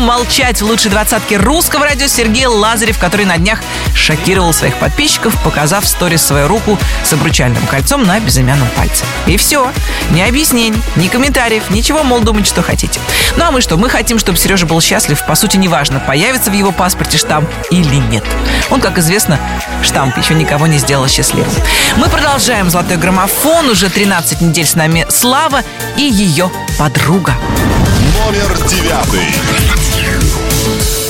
молчать 0.00 0.60
в 0.60 0.64
лучшей 0.64 0.90
двадцатке 0.90 1.36
русского 1.36 1.84
радио 1.84 2.06
Сергей 2.06 2.46
Лазарев, 2.46 2.98
который 2.98 3.24
на 3.26 3.38
днях 3.38 3.60
шокировал 3.94 4.52
своих 4.52 4.76
подписчиков, 4.76 5.34
показав 5.42 5.84
в 5.84 5.88
сторис 5.88 6.24
свою 6.24 6.48
руку 6.48 6.78
с 7.04 7.12
обручальным 7.12 7.64
кольцом 7.66 8.04
на 8.04 8.18
безымянном 8.20 8.68
пальце. 8.76 9.04
И 9.26 9.36
все. 9.36 9.72
Ни 10.10 10.20
объяснений, 10.20 10.80
ни 10.96 11.08
комментариев, 11.08 11.70
ничего, 11.70 12.02
мол, 12.02 12.20
думать, 12.20 12.46
что 12.46 12.62
хотите. 12.62 13.00
Ну 13.36 13.44
а 13.44 13.50
мы 13.50 13.60
что? 13.60 13.76
Мы 13.76 13.88
хотим, 13.88 14.18
чтобы 14.18 14.38
Сережа 14.38 14.66
был 14.66 14.80
счастлив. 14.80 15.24
По 15.26 15.34
сути, 15.34 15.56
неважно, 15.56 16.00
появится 16.00 16.50
в 16.50 16.54
его 16.54 16.72
паспорте 16.72 17.18
штамп 17.18 17.48
или 17.70 17.96
нет. 17.96 18.24
Он, 18.70 18.80
как 18.80 18.98
известно, 18.98 19.38
штамп 19.82 20.16
еще 20.18 20.34
никого 20.34 20.66
не 20.66 20.78
сделал 20.78 21.08
счастливым. 21.08 21.52
Мы 21.96 22.08
продолжаем 22.08 22.70
«Золотой 22.70 22.96
граммофон». 22.96 23.70
Уже 23.70 23.88
13 23.88 24.40
недель 24.40 24.66
с 24.66 24.74
нами 24.74 25.06
Слава 25.08 25.62
и 25.96 26.02
ее 26.02 26.50
подруга. 26.78 27.34
Номер 28.26 28.58
девятый. 28.66 29.85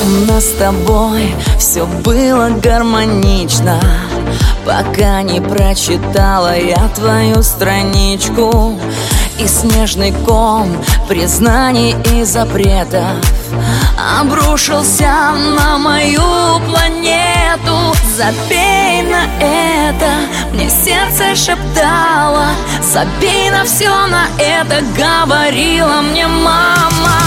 У 0.03 0.31
нас 0.31 0.45
с 0.45 0.53
тобой 0.59 1.35
все 1.59 1.87
было 1.87 2.51
гармонично. 2.63 3.81
Пока 4.65 5.23
не 5.23 5.41
прочитала 5.41 6.57
я 6.59 6.89
твою 6.89 7.41
страничку 7.45 8.77
И 9.39 9.47
снежный 9.47 10.13
ком 10.27 10.77
признаний 11.09 11.95
и 12.13 12.25
запретов. 12.25 13.05
Обрушился 14.21 15.33
на 15.57 15.79
мою 15.79 16.61
планету. 16.69 17.95
Забей 18.17 19.03
на 19.03 19.27
это, 19.41 20.11
мне 20.53 20.69
сердце 20.69 21.35
шептало. 21.37 22.47
Забей 22.83 23.51
на 23.51 23.65
все 23.65 23.91
на 24.07 24.27
это, 24.39 24.83
говорила 24.97 26.01
мне 26.01 26.27
мама 26.27 27.26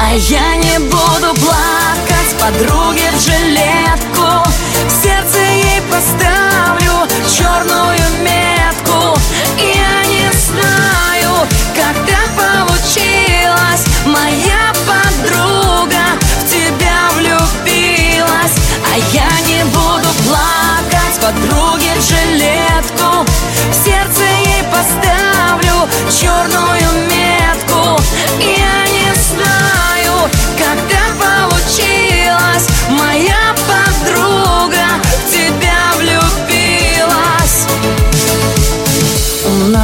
а 0.00 0.14
я 0.14 0.56
не 0.56 0.78
буду 0.78 1.34
плакать 1.40 2.34
подруге 2.40 3.10
в 3.12 3.20
жилетку. 3.20 4.48
В 4.86 5.02
сердце 5.02 5.38
ей 5.38 5.82
поставлю 5.82 7.06
черную 7.28 8.08
метку. 8.22 9.18
Я 9.58 10.04
не 10.06 10.30
знаю, 10.32 11.46
как 11.74 11.94
так 12.06 12.28
получилось. 12.36 13.84
Моя 14.06 14.72
подруга 14.86 16.04
в 16.40 16.48
тебя 16.48 17.10
влюбилась. 17.14 18.56
А 18.92 18.98
я 19.12 19.28
не 19.46 19.64
буду 19.64 20.08
плакать 20.26 21.20
подруге 21.20 21.94
в 21.96 22.02
жилетку. 22.02 23.26
В 23.70 23.84
сердце 23.84 24.22
ей 24.22 24.62
поставлю 24.64 25.88
черную 26.10 27.06
метку. 27.08 28.00
И 28.40 28.56
я 28.58 28.87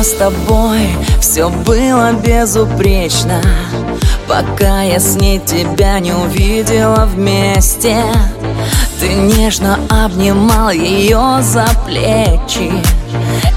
с 0.05 0.13
тобой 0.13 0.91
все 1.19 1.49
было 1.49 2.13
безупречно. 2.13 3.41
Пока 4.29 4.83
я 4.83 5.01
с 5.01 5.17
ней 5.17 5.39
тебя 5.39 5.99
не 5.99 6.13
увидела 6.13 7.07
вместе 7.07 8.03
Ты 9.01 9.09
нежно 9.15 9.79
обнимал 9.89 10.71
ее 10.71 11.39
за 11.41 11.67
плечи. 11.87 12.71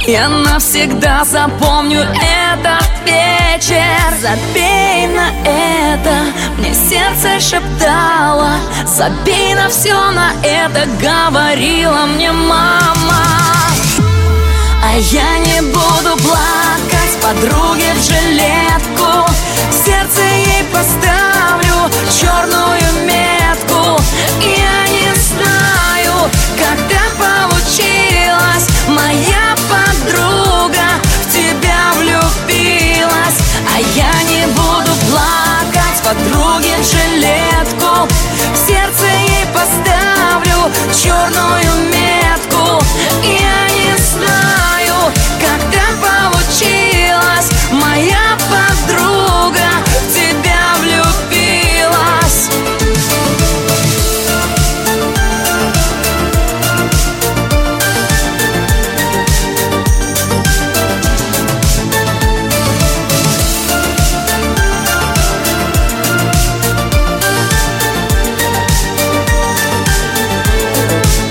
Я 0.05 0.29
навсегда 0.29 1.25
запомню 1.25 2.01
этот 2.01 2.87
вечер. 3.05 3.83
Забей 4.21 5.07
на 5.07 5.29
это, 5.45 6.15
мне 6.57 6.73
сердце 6.73 7.41
шептало. 7.41 8.51
Забей 8.85 9.53
на 9.53 9.67
все 9.67 10.11
на 10.11 10.31
это, 10.43 10.85
говорила 11.01 12.05
мне 12.05 12.31
мама 12.31 13.56
а 14.87 14.95
я 14.95 15.37
не 15.39 15.61
буду 15.61 16.15
плакать 16.23 17.17
подруге 17.21 17.93
в 17.93 18.01
жилетку. 18.01 19.29
В 19.69 19.85
сердце 19.85 20.21
ей 20.21 20.63
поставлю 20.71 21.91
черную 22.09 23.05
метку. 23.05 24.01
Я 24.41 24.87
не 24.87 25.13
знаю, 25.27 26.31
так 26.57 27.11
получилось. 27.17 28.67
Моя 28.87 29.55
подруга 29.67 30.87
в 31.21 31.33
тебя 31.33 31.91
влюбилась. 31.97 33.39
А 33.75 33.79
я 33.93 34.13
не 34.23 34.45
буду 34.47 34.91
плакать 35.09 36.01
подруге 36.03 36.77
в 36.79 36.85
жилетку. 36.85 38.07
В 38.53 38.57
сердце 38.57 39.05
ей 39.05 39.45
поставлю 39.53 40.71
черную 40.93 41.75
метку. 41.91 42.81
Я 43.23 43.66
Моя 47.97 48.37
подруга 48.47 49.69
в 49.87 50.13
тебя 50.13 50.75
влюбилась. 50.81 52.49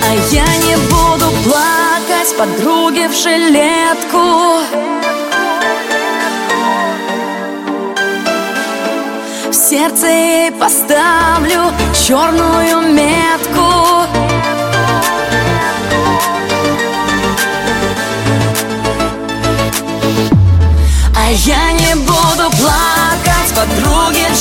А 0.02 0.14
я 0.32 0.44
не 0.64 0.76
буду 0.88 1.30
плакать 1.44 2.36
подруге 2.36 3.08
в 3.08 3.12
жилетку 3.12 3.85
сердце 9.86 10.06
ей 10.06 10.50
поставлю 10.52 11.72
черную 11.94 12.80
метку. 12.92 13.60
А 21.14 21.30
я 21.30 21.72
не 21.72 21.94
буду 21.94 22.50
плакать 22.58 23.54
подруге 23.54 24.26
в 24.30 24.40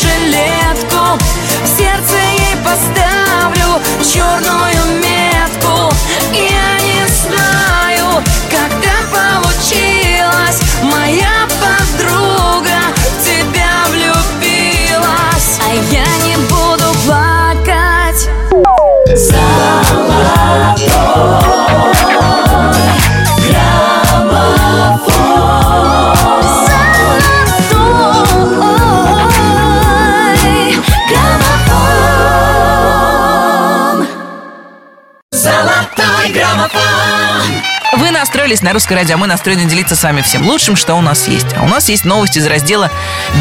настроились 38.45 38.61
на 38.61 38.73
русское 38.73 38.93
радио, 38.93 39.17
мы 39.17 39.25
настроены 39.25 39.65
делиться 39.65 39.95
с 39.95 40.03
вами 40.03 40.21
всем 40.21 40.45
лучшим, 40.47 40.75
что 40.75 40.93
у 40.93 41.01
нас 41.01 41.27
есть. 41.27 41.47
А 41.57 41.63
у 41.63 41.67
нас 41.67 41.89
есть 41.89 42.05
новость 42.05 42.37
из 42.37 42.45
раздела 42.45 42.91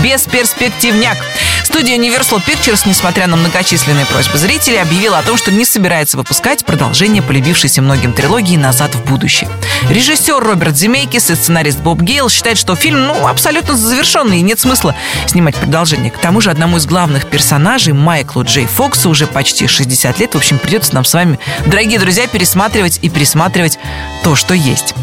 «Бесперспективняк». 0.03 1.19
Студия 1.63 1.99
Universal 1.99 2.43
Pictures, 2.43 2.85
несмотря 2.87 3.27
на 3.27 3.37
многочисленные 3.37 4.07
просьбы 4.07 4.39
зрителей, 4.39 4.81
объявила 4.81 5.19
о 5.19 5.23
том, 5.23 5.37
что 5.37 5.53
не 5.53 5.67
собирается 5.67 6.17
выпускать 6.17 6.65
продолжение 6.65 7.21
полюбившейся 7.21 7.83
многим 7.83 8.15
трилогии 8.15 8.57
«Назад 8.57 8.95
в 8.95 9.05
будущее». 9.05 9.51
Режиссер 9.91 10.39
Роберт 10.43 10.75
Земейкис 10.75 11.29
и 11.31 11.35
сценарист 11.35 11.81
Боб 11.81 12.01
Гейл 12.01 12.31
считают, 12.31 12.59
что 12.59 12.75
фильм 12.75 13.07
ну, 13.07 13.27
абсолютно 13.27 13.77
завершенный 13.77 14.39
и 14.39 14.43
нет 14.43 14.59
смысла 14.59 14.95
снимать 15.27 15.57
продолжение. 15.57 16.11
К 16.11 16.19
тому 16.19 16.41
же 16.41 16.51
одному 16.51 16.79
из 16.79 16.87
главных 16.87 17.27
персонажей, 17.27 17.93
Майклу 17.93 18.45
Джей 18.45 18.67
Фоксу, 18.67 19.11
уже 19.11 19.27
почти 19.27 19.67
60 19.67 20.19
лет. 20.19 20.35
В 20.35 20.39
общем, 20.39 20.59
придется 20.59 20.95
нам 20.95 21.05
с 21.05 21.13
вами, 21.13 21.39
дорогие 21.67 21.99
друзья, 21.99 22.27
пересматривать 22.27 23.01
и 23.03 23.11
пересматривать 23.11 23.79
то, 24.25 24.35
что 24.35 24.55
есть. 24.55 24.95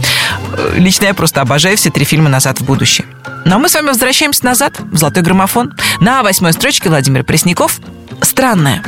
Э, 0.58 0.74
Лично 0.78 1.06
я 1.06 1.14
просто 1.14 1.42
обожаю 1.42 1.78
все 1.78 1.92
три 1.92 2.06
фильма 2.06 2.28
«Назад 2.28 2.60
в 2.60 2.66
будущее». 2.66 3.06
Ну 3.46 3.56
а 3.56 3.60
мы 3.60 3.70
с 3.70 3.76
вами 3.76 3.88
возвращаемся 3.88 4.44
назад, 4.44 4.80
в 4.80 4.98
«Золотой 4.98 5.22
граммофон». 5.22 5.74
На 6.00 6.24
восьмой 6.24 6.54
строчке 6.54 6.90
Владимир 6.90 7.24
Пресняков 7.24 7.80
«Странное». 8.22 8.84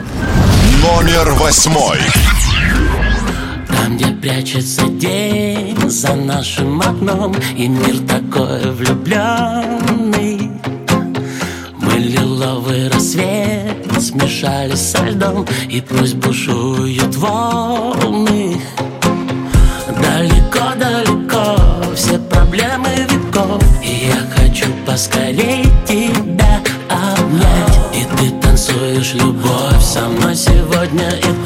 Номер 0.81 1.33
восьмой. 1.33 1.99
Там, 3.67 3.95
где 3.95 4.07
прячется 4.07 4.87
день 4.87 5.77
за 5.89 6.15
нашим 6.15 6.81
окном 6.81 7.35
И 7.55 7.67
мир 7.67 7.99
такой 8.07 8.71
влюбленный 8.71 10.51
Мы 11.79 11.93
лиловый 11.93 12.89
рассвет 12.89 14.01
смешались 14.01 14.91
со 14.91 15.05
льдом 15.05 15.45
И 15.69 15.79
пусть 15.79 16.15
бушуют 16.15 17.15
волны 17.15 18.42
Далеко-далеко 20.13 21.55
все 21.95 22.19
проблемы 22.19 22.89
веков. 23.09 23.63
И 23.81 24.09
я 24.09 24.19
хочу 24.35 24.67
поскорей 24.85 25.65
тебя 25.87 26.61
обнять. 26.87 27.95
И 27.95 28.05
ты 28.15 28.29
танцуешь 28.39 29.15
любовь 29.15 29.81
мной 30.09 30.35
сегодня 30.35 31.09
и 31.09 31.42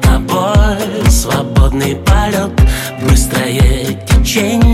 тобой. 0.00 1.10
Свободный 1.10 1.96
полет 1.96 2.50
Быстрое 3.02 3.94
течение 4.06 4.65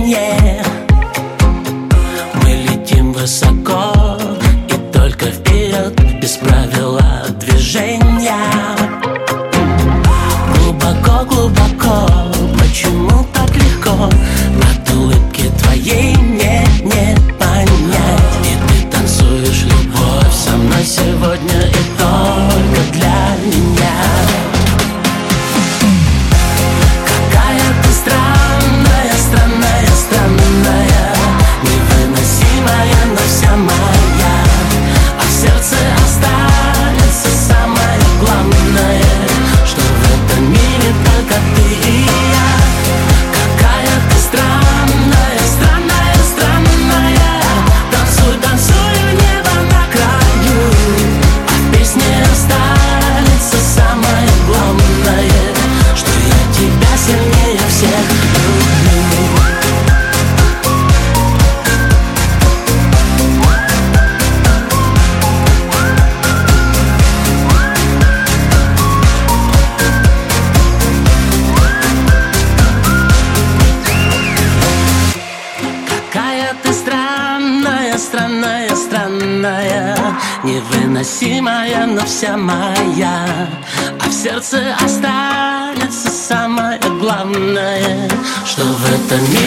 Что 89.13 89.21
в 89.21 89.42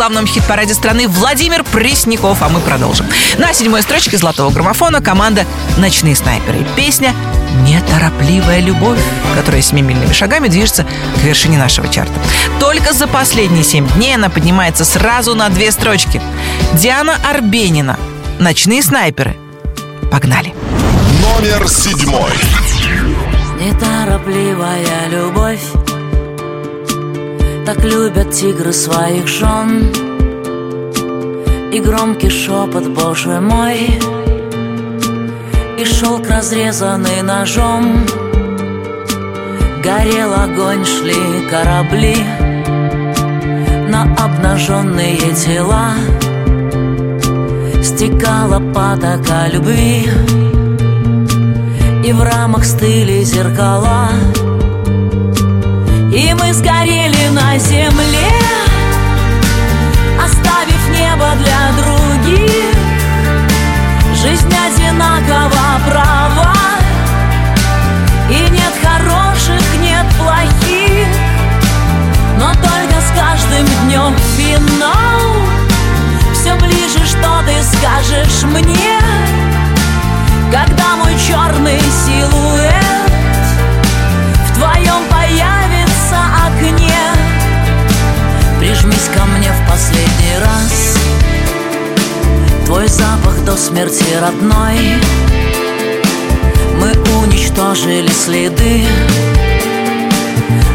главном 0.00 0.26
хит-параде 0.26 0.72
страны 0.72 1.06
Владимир 1.08 1.62
Пресняков. 1.62 2.40
А 2.40 2.48
мы 2.48 2.60
продолжим. 2.60 3.06
На 3.36 3.52
седьмой 3.52 3.82
строчке 3.82 4.16
золотого 4.16 4.48
граммофона 4.50 5.02
команда 5.02 5.44
«Ночные 5.76 6.16
снайперы». 6.16 6.60
И 6.60 6.66
Песня 6.74 7.14
«Неторопливая 7.68 8.60
любовь», 8.60 8.98
которая 9.36 9.60
семимильными 9.60 10.14
шагами 10.14 10.48
движется 10.48 10.86
к 11.16 11.22
вершине 11.22 11.58
нашего 11.58 11.86
чарта. 11.86 12.14
Только 12.58 12.94
за 12.94 13.08
последние 13.08 13.62
семь 13.62 13.86
дней 13.88 14.14
она 14.14 14.30
поднимается 14.30 14.86
сразу 14.86 15.34
на 15.34 15.50
две 15.50 15.70
строчки. 15.70 16.22
Диана 16.72 17.18
Арбенина 17.22 17.98
«Ночные 18.38 18.82
снайперы». 18.82 19.36
Погнали. 20.10 20.54
Номер 21.20 21.68
седьмой. 21.68 22.32
Неторопливая 23.60 25.08
любовь 25.10 25.60
Так 27.72 27.84
любят 27.84 28.32
тигры 28.32 28.72
своих 28.72 29.28
жен. 29.28 29.92
И 31.72 31.78
громкий 31.78 32.28
шепот, 32.28 32.88
боже 32.88 33.40
мой 33.40 33.96
И 35.78 35.84
шелк, 35.84 36.28
разрезанный 36.28 37.22
ножом. 37.22 38.04
Горел 39.84 40.34
огонь, 40.34 40.84
шли 40.84 41.48
корабли 41.48 42.16
На 43.88 44.04
на 44.04 44.16
обнаженные 44.16 45.32
тела. 45.36 45.94
Стекала 47.84 48.58
потока 48.74 49.46
любви 49.46 50.10
И 52.04 52.12
в 52.12 52.20
рамах 52.20 52.64
стыли 52.64 53.22
зеркала. 53.22 54.08
И 56.12 56.34
мы 56.34 56.52
сгорели 56.52 56.99
на 57.30 57.58
земле 57.58 58.32
Оставив 60.22 60.98
небо 60.98 61.28
для 61.38 61.82
других. 61.82 62.74
Жизнь 64.14 64.52
одинаково 64.52 65.80
права 65.86 66.54
И 68.28 68.50
нет 68.50 68.74
хороших, 68.82 69.62
нет 69.80 70.06
плохих. 70.18 71.06
Но 72.38 72.52
только 72.54 73.00
с 73.00 73.10
каждым 73.14 73.66
днем 73.84 74.14
финал. 74.36 75.20
Все 76.34 76.54
ближе, 76.56 77.06
что 77.06 77.42
ты 77.46 77.62
скажешь 77.62 78.42
мне 78.44 78.98
Когда 80.50 80.96
мой 80.96 81.14
черный 81.18 81.80
силуэт 81.80 82.79
Прижмись 89.00 89.16
ко 89.16 89.24
мне 89.26 89.50
в 89.52 89.70
последний 89.70 90.38
раз. 90.40 90.96
Твой 92.66 92.88
запах 92.88 93.44
до 93.44 93.56
смерти 93.56 94.04
родной. 94.20 94.78
Мы 96.78 96.92
уничтожили 97.22 98.10
следы 98.10 98.86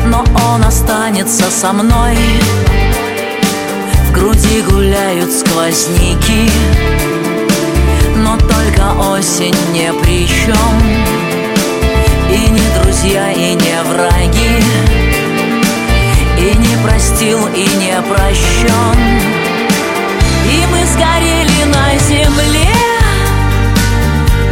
Но 0.06 0.24
он 0.54 0.64
останется 0.64 1.50
со 1.50 1.74
мной. 1.74 2.18
В 4.08 4.12
груди 4.12 4.62
гуляют 4.70 5.32
сквозняки 5.32 6.50
Но 8.16 8.38
только 8.38 8.94
осень 9.12 9.56
не 9.74 9.92
при 9.94 10.28
чем 10.28 10.82
И 12.32 12.50
не 12.50 12.82
друзья, 12.82 13.32
и 13.32 13.56
не 13.56 13.84
враги 13.84 14.95
И 16.46 16.56
не 16.58 16.78
простил, 16.84 17.48
и 17.48 17.66
не 17.78 18.00
прощен. 18.04 19.00
И 20.46 20.64
мы 20.68 20.86
сгорели 20.86 21.64
на 21.74 21.98
земле 21.98 22.70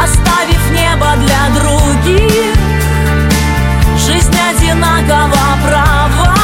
Оставив 0.01 0.71
небо 0.71 1.13
для 1.17 1.61
других. 1.61 2.55
Жизнь 3.95 4.35
одинаково 4.49 5.37
права. 5.63 6.35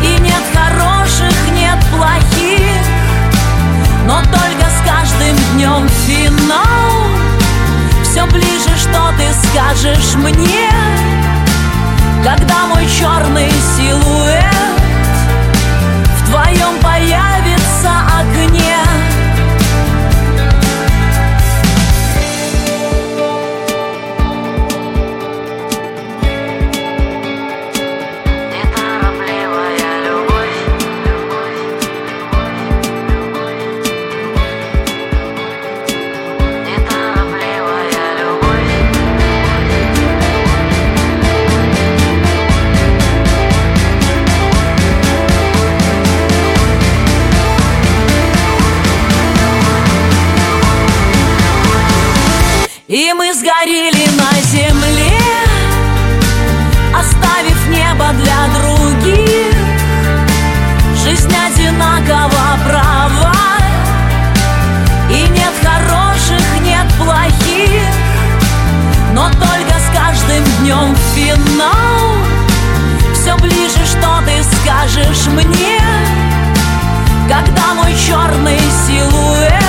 И 0.00 0.20
нет 0.20 0.44
хороших, 0.54 1.34
нет 1.52 1.78
плохих. 1.90 2.86
Но 4.06 4.22
только 4.22 4.70
с 4.70 4.88
каждым 4.88 5.36
днем 5.54 5.88
финал. 6.06 7.10
Все 8.04 8.24
ближе, 8.26 8.78
что 8.78 9.12
ты 9.18 9.26
скажешь 9.48 10.14
мне 10.14 10.70
Когда 12.24 12.66
мой 12.66 12.86
черный 12.86 13.50
силуэт 13.50 14.44
В 16.16 16.30
твоем 16.30 16.78
И 52.92 53.10
мы 53.14 53.32
сгорели 53.32 54.06
на 54.18 54.38
земле 54.42 55.18
Оставив 56.94 57.66
небо 57.70 58.04
для 58.12 58.48
других. 58.52 59.56
Жизнь 61.02 61.34
одинаково 61.34 62.58
права. 62.68 63.32
И 65.08 65.26
нет 65.26 65.54
хороших, 65.62 66.42
нет 66.60 66.86
плохих. 66.98 67.82
Но 69.14 69.30
только 69.30 69.74
с 69.80 69.96
каждым 69.96 70.44
днем 70.60 70.94
финал. 71.14 72.18
Все 73.14 73.34
ближе, 73.38 73.86
что 73.86 74.20
ты 74.26 74.44
скажешь 74.60 75.28
мне. 75.28 75.80
Когда 77.26 77.72
мой 77.72 77.94
черный 78.06 78.60
силуэт 78.86 79.62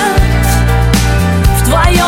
в 1.58 1.70
твоем 1.70 2.03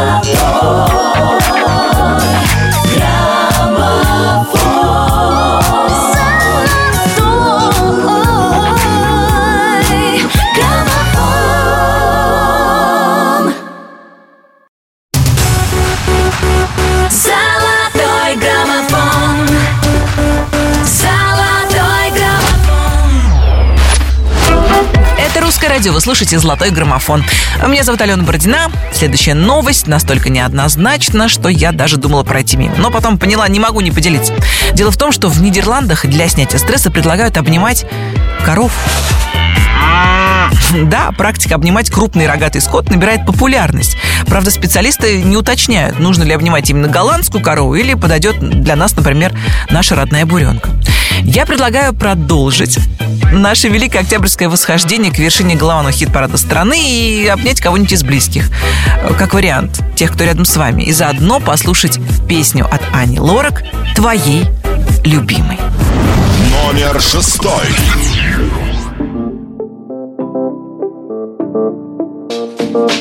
Золотой 0.00 1.09
радио, 25.80 25.94
вы 25.94 26.00
слушаете 26.02 26.38
«Золотой 26.38 26.68
граммофон». 26.68 27.24
Меня 27.66 27.84
зовут 27.84 28.02
Алена 28.02 28.22
Бородина. 28.22 28.70
Следующая 28.92 29.32
новость 29.32 29.86
настолько 29.86 30.28
неоднозначна, 30.28 31.26
что 31.26 31.48
я 31.48 31.72
даже 31.72 31.96
думала 31.96 32.22
пройти 32.22 32.58
мимо. 32.58 32.74
Но 32.76 32.90
потом 32.90 33.16
поняла, 33.16 33.48
не 33.48 33.60
могу 33.60 33.80
не 33.80 33.90
поделиться. 33.90 34.34
Дело 34.74 34.90
в 34.90 34.98
том, 34.98 35.10
что 35.10 35.30
в 35.30 35.40
Нидерландах 35.40 36.04
для 36.04 36.28
снятия 36.28 36.58
стресса 36.58 36.90
предлагают 36.90 37.38
обнимать 37.38 37.86
коров. 38.44 38.72
Да, 40.84 41.10
практика 41.12 41.56
обнимать 41.56 41.90
крупный 41.90 42.26
рогатый 42.26 42.60
скот 42.60 42.90
набирает 42.90 43.26
популярность. 43.26 43.96
Правда, 44.26 44.50
специалисты 44.50 45.22
не 45.22 45.36
уточняют, 45.36 45.98
нужно 45.98 46.22
ли 46.22 46.32
обнимать 46.32 46.68
именно 46.70 46.88
голландскую 46.88 47.42
корову 47.42 47.74
или 47.74 47.94
подойдет 47.94 48.38
для 48.38 48.76
нас, 48.76 48.94
например, 48.94 49.36
наша 49.70 49.96
родная 49.96 50.26
буренка. 50.26 50.70
Я 51.22 51.44
предлагаю 51.44 51.92
продолжить 51.92 52.78
наше 53.32 53.68
великое 53.68 54.00
октябрьское 54.00 54.48
восхождение 54.48 55.12
к 55.12 55.18
вершине 55.18 55.56
главного 55.56 55.92
хит-парада 55.92 56.36
страны 56.36 56.80
и 56.80 57.26
обнять 57.26 57.60
кого-нибудь 57.60 57.92
из 57.92 58.02
близких. 58.02 58.50
Как 59.18 59.34
вариант, 59.34 59.80
тех, 59.96 60.12
кто 60.12 60.24
рядом 60.24 60.44
с 60.44 60.56
вами. 60.56 60.82
И 60.84 60.92
заодно 60.92 61.40
послушать 61.40 61.98
песню 62.28 62.66
от 62.66 62.82
Ани 62.92 63.18
Лорак 63.18 63.64
«Твоей 63.94 64.46
любимой». 65.04 65.58
Номер 66.50 67.00
шестой. 67.00 67.66
Где-то 72.70 73.00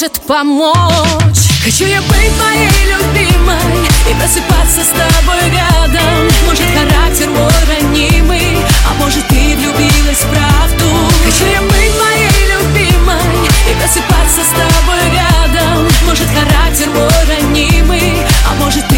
сможет 0.00 0.20
помочь. 0.22 1.60
Хочу 1.62 1.84
я 1.84 2.00
быть 2.00 2.32
моей 2.38 2.70
любимой 2.88 3.86
И 4.08 4.14
просыпаться 4.14 4.80
с 4.80 4.88
тобой 4.88 5.50
рядом. 5.50 6.28
Может 6.46 6.64
характер 6.74 7.28
мой 7.28 7.52
ранимый 7.68 8.56
А 8.88 8.94
может 8.98 9.26
ты 9.28 9.56
влюбилась 9.56 10.22
в 10.22 10.30
правду. 10.30 10.86
Хочу 11.24 11.44
я 11.52 11.60
быть 11.60 11.92
моей 12.00 12.30
любимой 12.48 13.48
И 13.70 13.74
просыпаться 13.74 14.40
с 14.40 14.52
тобой 14.56 15.02
рядом. 15.12 15.86
Может 16.06 16.28
характер 16.28 16.88
мой 16.94 17.10
ранимый 17.28 18.14
А 18.48 18.54
может 18.54 18.89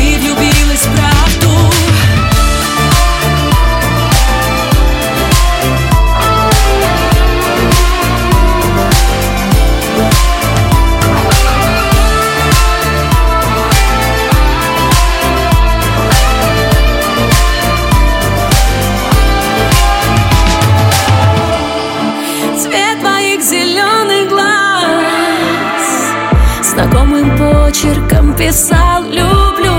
писал 28.43 29.05
«люблю» 29.05 29.73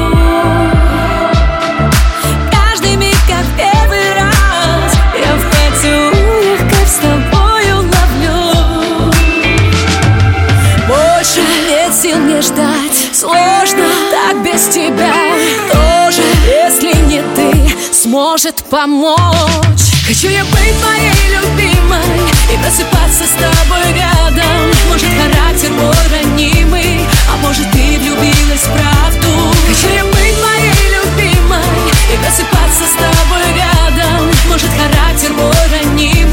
Каждый 2.49 2.95
миг 2.95 3.15
как 3.27 3.45
первый 3.57 4.13
раз 4.13 4.93
Я 5.19 5.35
в 5.35 5.43
поцелуях 5.51 6.59
как 6.69 6.87
с 6.87 6.95
тобою 6.95 7.77
ловлю. 7.77 9.11
Больше 10.87 11.41
нет 11.67 11.93
сил 11.93 12.17
мне 12.19 12.41
ждать 12.41 13.09
Сложно 13.11 13.85
так 14.11 14.41
без 14.43 14.67
тебя. 14.69 15.13
Тоже, 15.69 16.23
если 16.45 16.95
не 17.07 17.21
ты 17.35 17.75
Сможет 17.91 18.63
помочь. 18.69 19.91
Хочу 20.07 20.29
я 20.29 20.45
быть 20.45 20.75
моей 20.85 21.35
любимой 21.35 21.62
И 22.51 22.57
просыпаться 22.57 23.23
с 23.23 23.31
тобой 23.31 23.93
рядом. 23.93 24.71
Может 24.89 25.09
характер 25.09 25.71
мой 25.71 25.93
ранимый 26.11 26.99
А 27.31 27.37
может 27.37 27.69
ты 27.71 27.99
влюбилась 27.99 28.61
в 28.61 28.71
правду. 28.73 29.53
Хочу 29.67 30.07
быть 30.07 30.37
моей 30.41 30.85
любимой 30.95 31.59
И 32.13 32.17
просыпаться 32.17 32.85
с 32.85 32.95
тобой 32.95 33.45
рядом. 33.55 34.31
Может 34.49 34.69
характер 34.69 35.33
мой 35.33 35.53
ранимый 35.71 36.32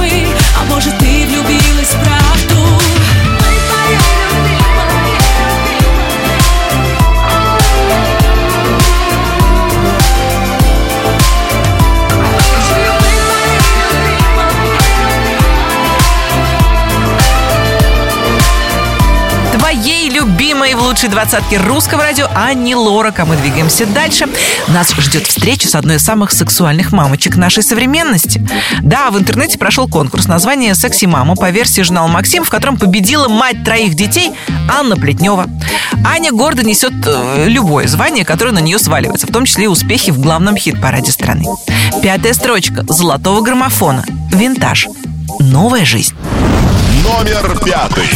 лучшей 20.90 21.08
двадцатке 21.08 21.56
русского 21.56 22.02
радио 22.02 22.26
Анни 22.34 22.74
Лорак. 22.74 23.20
А 23.20 23.24
мы 23.24 23.36
двигаемся 23.36 23.86
дальше. 23.86 24.26
Нас 24.66 24.92
ждет 24.92 25.24
встреча 25.24 25.68
с 25.68 25.76
одной 25.76 25.96
из 25.96 26.04
самых 26.04 26.32
сексуальных 26.32 26.90
мамочек 26.90 27.36
нашей 27.36 27.62
современности. 27.62 28.44
Да, 28.82 29.12
в 29.12 29.18
интернете 29.18 29.56
прошел 29.56 29.86
конкурс 29.86 30.26
название 30.26 30.74
«Секси-мама» 30.74 31.36
по 31.36 31.48
версии 31.50 31.82
журнала 31.82 32.08
«Максим», 32.08 32.42
в 32.42 32.50
котором 32.50 32.76
победила 32.76 33.28
мать 33.28 33.62
троих 33.62 33.94
детей 33.94 34.32
Анна 34.68 34.96
Плетнева. 34.96 35.46
Аня 36.04 36.32
гордо 36.32 36.64
несет 36.64 36.92
э, 37.06 37.44
любое 37.46 37.86
звание, 37.86 38.24
которое 38.24 38.50
на 38.50 38.58
нее 38.58 38.80
сваливается, 38.80 39.28
в 39.28 39.32
том 39.32 39.44
числе 39.44 39.66
и 39.66 39.68
успехи 39.68 40.10
в 40.10 40.18
главном 40.18 40.56
хит-параде 40.56 41.12
страны. 41.12 41.44
Пятая 42.02 42.34
строчка 42.34 42.84
золотого 42.88 43.42
граммофона. 43.42 44.04
Винтаж. 44.32 44.88
Новая 45.38 45.84
жизнь. 45.84 46.16
Номер 47.04 47.60
пятый. 47.64 48.08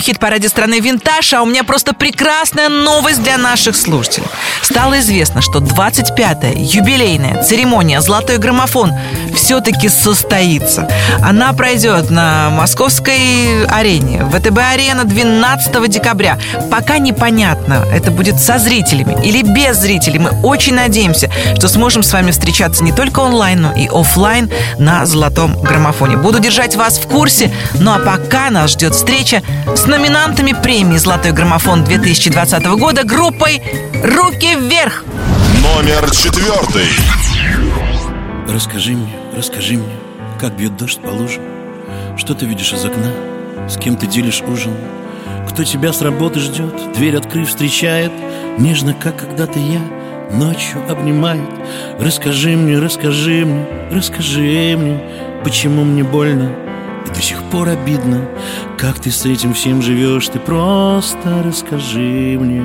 Хит-параде 0.00 0.48
страны 0.48 0.80
«Винтаж», 0.80 1.32
а 1.32 1.42
у 1.42 1.46
меня 1.46 1.64
просто 1.64 1.94
прекрасная 1.94 2.68
новость 2.68 3.22
для 3.22 3.38
наших 3.38 3.76
слушателей. 3.76 4.26
Стало 4.62 4.98
известно, 5.00 5.40
что 5.42 5.58
25-я 5.60 6.52
юбилейная 6.54 7.42
церемония 7.42 8.00
«Золотой 8.00 8.38
граммофон» 8.38 8.92
все-таки 9.34 9.88
состоится. 9.88 10.88
Она 11.22 11.52
пройдет 11.52 12.10
на 12.10 12.50
московской 12.50 13.66
арене, 13.66 14.22
ВТБ-арена 14.32 15.04
12 15.04 15.90
декабря. 15.90 16.38
Пока 16.70 16.98
непонятно, 16.98 17.84
это 17.92 18.10
будет 18.10 18.40
со 18.40 18.58
зрителями 18.58 19.16
или 19.24 19.42
без 19.42 19.78
зрителей. 19.78 20.18
Мы 20.18 20.30
очень 20.42 20.74
надеемся, 20.74 21.30
что 21.56 21.68
сможем 21.68 22.02
с 22.02 22.12
вами 22.12 22.30
встречаться 22.30 22.84
не 22.84 22.92
только 22.92 23.20
онлайн, 23.20 23.62
но 23.62 23.72
и 23.72 23.88
офлайн 23.88 24.50
на 24.78 25.06
«Золотом 25.06 25.60
граммофоне». 25.60 26.16
Буду 26.16 26.38
держать 26.38 26.76
вас 26.76 26.98
в 26.98 27.06
курсе, 27.06 27.52
ну 27.74 27.92
а 27.92 27.98
пока 27.98 28.50
нас 28.50 28.72
ждет 28.72 28.94
встреча 28.94 29.42
с 29.74 29.86
номинантами 29.86 30.52
премии 30.52 30.96
«Золотой 30.96 31.32
граммофон» 31.32 31.84
2020 31.84 32.64
года 32.66 33.04
группой 33.04 33.62
«Руки 34.02 34.56
вверх». 34.56 35.04
Номер 35.62 36.10
четвертый. 36.10 36.88
Расскажи 38.48 38.92
мне, 38.92 39.12
расскажи 39.40 39.78
мне, 39.78 39.96
как 40.38 40.54
бьет 40.54 40.76
дождь 40.76 41.00
по 41.00 41.08
лужам? 41.08 41.42
Что 42.18 42.34
ты 42.34 42.44
видишь 42.44 42.74
из 42.74 42.84
окна, 42.84 43.10
с 43.70 43.78
кем 43.78 43.96
ты 43.96 44.06
делишь 44.06 44.42
ужин? 44.42 44.74
Кто 45.48 45.64
тебя 45.64 45.94
с 45.94 46.02
работы 46.02 46.40
ждет, 46.40 46.92
дверь 46.94 47.16
открыв 47.16 47.48
встречает? 47.48 48.12
Нежно, 48.58 48.92
как 48.92 49.16
когда-то 49.16 49.58
я, 49.58 49.80
ночью 50.30 50.82
обнимает. 50.90 51.48
Расскажи 51.98 52.50
мне, 52.50 52.78
расскажи 52.78 53.46
мне, 53.46 53.64
расскажи 53.90 54.76
мне 54.76 55.00
Почему 55.42 55.84
мне 55.84 56.04
больно 56.04 56.54
и 57.06 57.14
до 57.14 57.22
сих 57.22 57.42
пор 57.44 57.70
обидно. 57.70 58.28
Как 58.76 59.00
ты 59.00 59.10
с 59.10 59.24
этим 59.24 59.54
всем 59.54 59.80
живешь, 59.80 60.28
ты 60.28 60.38
просто 60.38 61.42
расскажи 61.42 62.38
мне. 62.38 62.62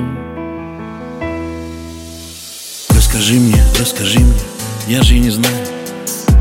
Расскажи 2.90 3.40
мне, 3.40 3.62
расскажи 3.80 4.20
мне, 4.20 4.40
я 4.88 5.02
же 5.02 5.14
и 5.14 5.20
не 5.20 5.30
знаю 5.30 5.75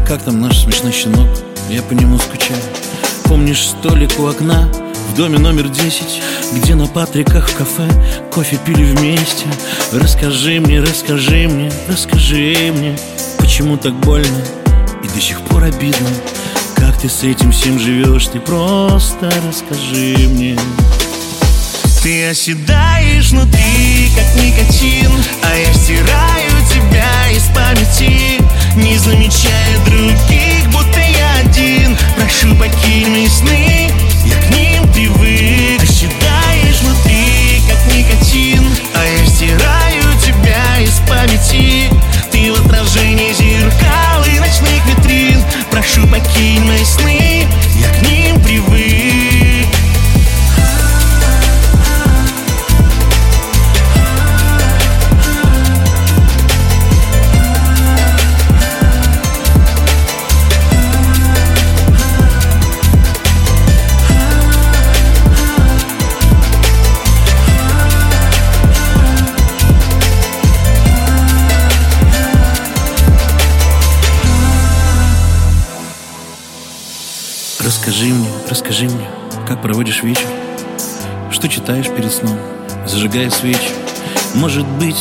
Как 0.06 0.22
там 0.22 0.40
наш 0.40 0.60
смешной 0.60 0.92
щенок, 0.92 1.28
я 1.68 1.82
по 1.82 1.94
нему 1.94 2.20
скучаю. 2.20 2.62
Помнишь 3.24 3.68
столик 3.68 4.20
у 4.20 4.28
окна? 4.28 4.70
В 5.12 5.16
доме 5.16 5.40
номер 5.40 5.70
10 5.70 6.22
Где 6.54 6.76
на 6.76 6.88
Патриках 6.88 7.50
в 7.50 7.56
кафе 7.56 7.90
кофе 8.32 8.60
пили 8.64 8.84
вместе. 8.84 9.46
Расскажи 9.92 10.60
мне, 10.60 10.80
расскажи 10.80 11.48
мне, 11.48 11.72
расскажи 11.88 12.72
мне 12.76 12.96
Почему 13.40 13.78
так 13.78 13.94
больно 14.02 14.44
и 15.04 15.08
до 15.08 15.20
сих 15.20 15.42
пор 15.42 15.64
обидно. 15.64 16.10
Как 16.76 17.00
ты 17.00 17.10
с 17.10 17.24
этим 17.24 17.52
всем 17.52 17.80
живешь, 17.80 18.28
ты 18.28 18.40
просто 18.40 19.32
расскажи 19.48 20.30
мне. 20.30 20.58
Ты 22.04 22.28
оседаешь 22.28 23.32
внутри, 23.32 24.12
как 24.16 24.35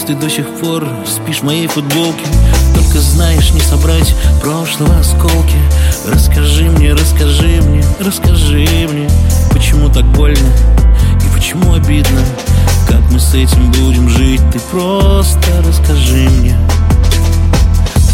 ты 0.06 0.14
до 0.14 0.28
сих 0.28 0.46
пор 0.60 0.86
спишь 1.06 1.40
в 1.40 1.44
моей 1.44 1.66
футболке. 1.66 2.24
Только 2.74 3.00
знаешь 3.00 3.52
не 3.52 3.60
собрать 3.60 4.14
прошлого 4.42 4.98
осколки. 4.98 5.56
Расскажи 6.06 6.64
мне, 6.64 6.92
расскажи 6.92 7.62
мне, 7.62 7.82
расскажи 8.00 8.66
мне 8.90 9.08
Почему 9.50 9.88
так 9.88 10.04
больно 10.12 10.52
и 11.24 11.34
почему 11.34 11.74
обидно. 11.74 12.20
Как 12.86 13.00
мы 13.10 13.18
с 13.18 13.34
этим 13.34 13.70
будем 13.72 14.08
жить, 14.10 14.42
ты 14.52 14.58
просто 14.70 15.62
расскажи 15.66 16.28
мне. 16.28 16.56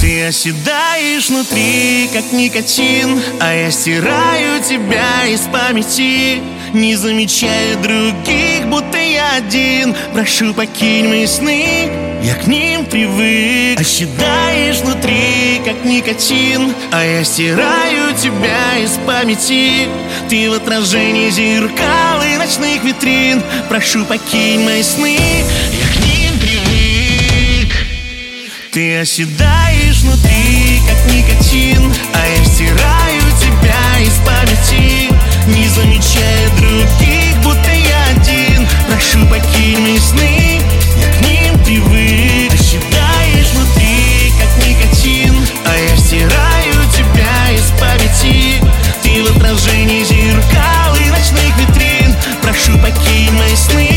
Ты 0.01 0.27
оседаешь 0.27 1.29
внутри, 1.29 2.09
как 2.13 2.33
никотин 2.33 3.21
А 3.41 3.53
я 3.53 3.71
стираю 3.71 4.63
тебя 4.63 5.27
из 5.27 5.41
памяти. 5.53 6.41
Не 6.73 6.95
замечая 6.95 7.77
других, 7.83 8.69
будто 8.69 9.00
один. 9.37 9.95
Прошу, 10.13 10.55
покинь 10.55 11.09
мои 11.09 11.27
сны, 11.27 11.91
я 12.23 12.35
к 12.35 12.47
ним 12.47 12.85
привык. 12.85 13.81
Оседаешь 13.81 14.79
внутри, 14.79 15.61
как 15.65 15.85
никотин. 15.85 16.75
А 16.93 17.03
я 17.05 17.25
стираю 17.25 18.15
тебя 18.15 18.79
из 18.79 18.99
памяти. 19.07 19.89
Ты 20.29 20.51
в 20.51 20.55
отражении 20.55 21.31
зеркал 21.31 22.23
и 22.23 22.37
ночных 22.37 22.85
витрин. 22.85 23.43
Прошу, 23.69 24.05
покинь 24.05 24.61
мои 24.65 24.83
сны, 24.83 25.17
я 25.17 25.87
к 25.95 26.07
ним 26.07 26.39
привык. 26.39 27.75
Ты 28.73 28.99
оседаешь 28.99 30.01
внутри, 30.03 30.81
как 30.87 31.15
никотин. 31.15 31.93
А 32.13 32.29
я 32.29 32.45
стираю 32.45 33.23
тебя 33.41 34.07
из 34.07 34.15
памяти. 34.27 35.11
Не 35.49 35.67
замечая 35.69 36.49
других, 36.59 37.37
будто 37.43 37.80
Прошу, 39.11 39.27
покинь 39.27 39.99
сны, 39.99 40.61
я 40.97 41.13
к 41.13 41.27
ним 41.27 41.59
привык 41.65 42.53
Оседаешь 42.55 43.51
внутри, 43.55 44.33
как 44.39 44.65
никотин. 44.65 45.35
А 45.67 45.77
я 45.77 45.97
стираю 45.97 46.75
тебя 46.95 47.51
из 47.53 47.73
памяти 47.81 48.63
Ты 49.03 49.25
в 49.25 49.37
отражении 49.37 50.05
зеркал 50.05 50.95
и 50.95 51.11
ночных 51.11 51.59
витрин. 51.59 52.15
Прошу, 52.41 52.79
покинь 52.79 53.33
мои 53.33 53.57
сны, 53.57 53.90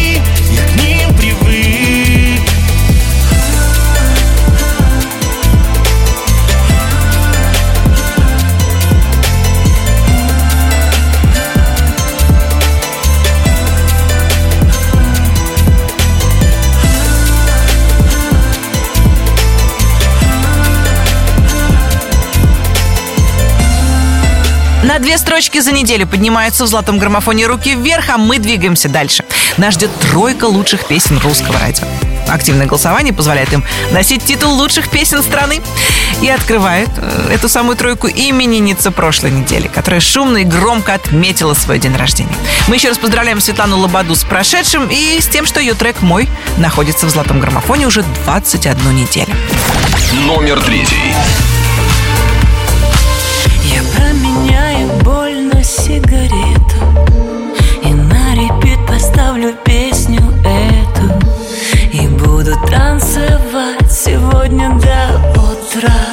На 24.94 25.00
две 25.00 25.18
строчки 25.18 25.60
за 25.60 25.72
неделю 25.72 26.06
поднимаются 26.06 26.66
в 26.66 26.68
золотом 26.68 27.00
граммофоне 27.00 27.48
руки 27.48 27.74
вверх, 27.74 28.10
а 28.10 28.20
мы 28.20 28.38
двигаемся 28.38 28.90
дальше. 28.90 29.26
Нас 29.58 29.74
ждет 29.74 29.90
тройка 30.00 30.46
лучших 30.46 30.86
песен 30.86 31.18
русского 31.18 31.58
радио. 31.58 31.88
Активное 32.28 32.68
голосование 32.68 33.12
позволяет 33.12 33.52
им 33.54 33.66
носить 33.90 34.24
титул 34.24 34.54
лучших 34.54 34.92
песен 34.92 35.24
страны. 35.24 35.64
И 36.22 36.30
открывает 36.30 36.90
э, 36.98 37.32
эту 37.34 37.50
самую 37.50 37.76
тройку 37.76 38.08
именинница 38.08 38.92
прошлой 38.92 39.32
недели, 39.32 39.68
которая 39.68 40.00
шумно 40.00 40.38
и 40.38 40.44
громко 40.44 40.94
отметила 40.94 41.56
свой 41.56 41.80
день 41.80 41.96
рождения. 41.96 42.36
Мы 42.68 42.76
еще 42.76 42.90
раз 42.90 43.00
поздравляем 43.00 43.42
Светлану 43.42 43.80
Лободу 43.80 44.14
с 44.14 44.24
прошедшим 44.24 44.90
и 44.92 45.20
с 45.20 45.26
тем, 45.26 45.48
что 45.48 45.60
ее 45.60 45.74
трек 45.74 46.04
«Мой» 46.04 46.30
находится 46.58 47.08
в 47.08 47.10
золотом 47.10 47.40
граммофоне 47.40 47.88
уже 47.88 48.04
21 48.26 48.96
неделю. 48.96 49.34
Номер 50.28 50.62
третий. 50.62 51.16
Сегодня 64.54 64.70
до 64.80 65.42
утра 65.42 66.13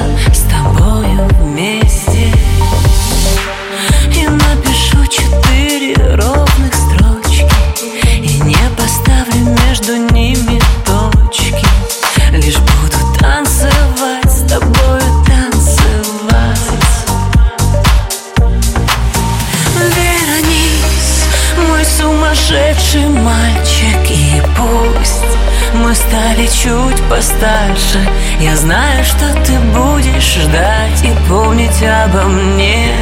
стали 26.11 26.45
чуть 26.47 27.01
постарше. 27.09 27.99
Я 28.39 28.57
знаю, 28.57 29.03
что 29.05 29.33
ты 29.45 29.57
будешь 29.73 30.35
ждать 30.35 31.03
И 31.03 31.29
помнить 31.29 31.81
обо 31.83 32.23
мне 32.23 32.93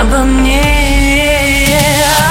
Обо 0.00 0.18
мне. 0.18 0.62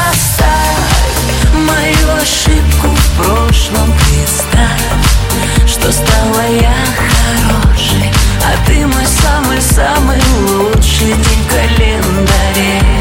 Оставь 0.09 1.53
мою 1.53 2.21
ошибку 2.21 2.87
в 2.87 3.17
прошлом 3.17 3.93
Представь, 3.97 5.67
что 5.67 5.91
стала 5.91 6.43
я 6.61 6.75
хорошей 6.95 8.09
А 8.45 8.65
ты 8.65 8.87
мой 8.87 9.05
самый-самый 9.05 10.21
лучший 10.47 11.07
день 11.07 11.43
в 11.43 11.53
календаре 11.53 13.00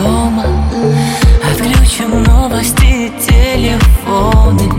дома. 0.00 0.44
Отключим 1.50 2.22
новости 2.22 3.12
телефоны. 3.26 4.72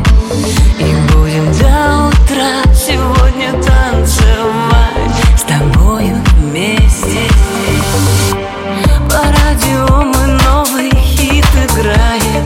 И 0.80 0.96
будем 1.12 1.46
до 1.60 2.08
утра 2.08 2.64
сегодня 2.74 3.52
танцевать 3.52 5.16
С 5.38 5.44
тобою 5.44 6.18
вместе. 6.38 7.28
По 9.10 9.22
радио 9.22 10.04
мы 10.04 10.40
новый 10.44 10.90
хит 10.96 11.46
играем. 11.56 12.46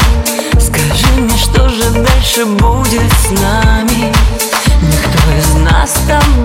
Скажи 0.59 1.07
мне, 1.17 1.37
что 1.37 1.69
же 1.69 1.89
дальше 1.91 2.45
будет 2.45 3.11
с 3.13 3.31
нами? 3.41 4.11
Никто 4.81 5.21
из 5.37 5.63
нас 5.63 5.91
с 5.91 6.07
тобой 6.07 6.44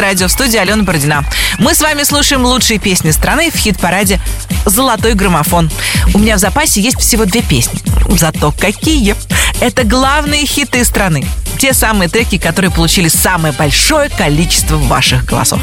«Русское 0.00 0.12
радио» 0.12 0.28
в 0.28 0.32
студии 0.32 0.56
Алена 0.56 0.82
Бородина. 0.82 1.24
Мы 1.58 1.74
с 1.74 1.82
вами 1.82 2.04
слушаем 2.04 2.42
лучшие 2.46 2.78
песни 2.78 3.10
страны 3.10 3.50
в 3.50 3.56
хит-параде 3.56 4.18
«Золотой 4.64 5.12
граммофон». 5.12 5.70
У 6.14 6.18
меня 6.18 6.36
в 6.36 6.38
запасе 6.38 6.80
есть 6.80 6.98
всего 6.98 7.26
две 7.26 7.42
песни. 7.42 7.78
Зато 8.08 8.50
какие! 8.58 9.14
Это 9.60 9.84
главные 9.84 10.46
хиты 10.46 10.86
страны. 10.86 11.26
Те 11.58 11.74
самые 11.74 12.08
треки, 12.08 12.38
которые 12.38 12.70
получили 12.70 13.08
самое 13.08 13.52
большое 13.52 14.08
количество 14.08 14.76
ваших 14.78 15.26
голосов. 15.26 15.60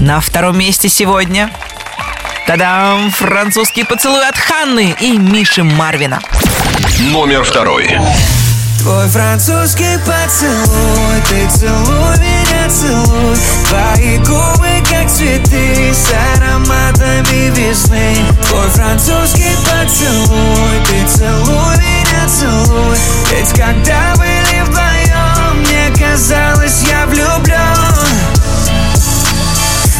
На 0.00 0.20
втором 0.20 0.58
месте 0.58 0.90
сегодня... 0.90 1.50
Тадам! 2.46 3.10
Французский 3.10 3.84
поцелуй 3.84 4.28
от 4.28 4.36
Ханны 4.36 4.94
и 5.00 5.16
Миши 5.16 5.64
Марвина. 5.64 6.20
Номер 6.98 7.42
второй. 7.42 7.98
Твой 8.80 9.08
французский 9.08 9.98
поцелуй 10.06 11.20
Ты 11.28 11.48
целуй 11.48 12.18
меня, 12.18 12.45
целуй 12.68 13.36
Твои 13.68 14.18
губы, 14.18 14.82
как 14.88 15.10
цветы. 15.10 15.92
С 15.92 16.12
ароматами 16.36 17.50
весны 17.54 18.16
Твой 18.48 18.68
французский 18.68 19.56
поцелуй. 19.64 20.80
Ты 20.86 21.06
целуй 21.08 21.76
меня, 21.76 22.28
целуй. 22.28 22.96
Ведь 23.30 23.50
когда 23.50 24.14
были 24.16 24.62
вдвоем 24.62 25.60
Мне 25.60 25.90
казалось, 25.98 26.82
я 26.88 27.06
влюблен 27.06 27.56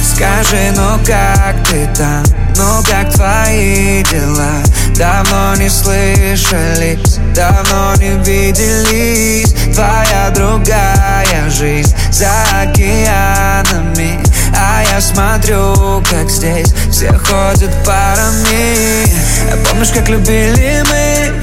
Скажи, 0.03 0.73
ну 0.74 0.99
как 1.05 1.57
ты 1.69 1.89
там? 1.95 2.45
Ну 2.57 2.83
как 2.89 3.12
твои 3.12 4.03
дела? 4.05 4.62
Давно 4.97 5.57
не 5.57 5.69
слышались, 5.69 7.19
давно 7.35 7.95
не 7.97 8.16
виделись 8.24 9.53
Твоя 9.74 10.31
другая 10.35 11.51
жизнь 11.51 11.95
за 12.11 12.31
океанами 12.62 14.19
А 14.57 14.83
я 14.91 15.01
смотрю, 15.03 16.03
как 16.11 16.31
здесь 16.31 16.73
все 16.91 17.12
ходят 17.12 17.70
парами 17.85 19.05
Помнишь, 19.69 19.91
как 19.91 20.09
любили 20.09 20.83
мы? 20.89 21.43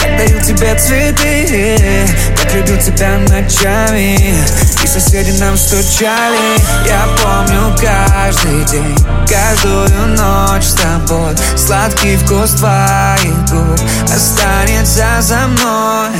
Как 0.00 0.16
дарил 0.16 0.40
тебе 0.40 0.74
цветы 0.78 2.06
Любил 2.54 2.78
тебя 2.78 3.18
ночами. 3.28 4.16
И 4.82 4.86
соседи 4.86 5.38
нам 5.40 5.56
стучали. 5.56 6.38
Я 6.86 7.06
помню 7.22 7.76
каждый 7.78 8.64
день 8.64 8.96
Каждую 9.28 9.88
ночь 10.16 10.64
с 10.64 10.74
тобой. 10.74 11.34
Сладкий 11.56 12.16
вкус 12.16 12.52
твоих 12.52 13.34
губ 13.50 13.78
Останется 14.04 15.06
за 15.20 15.46
мной. 15.48 16.16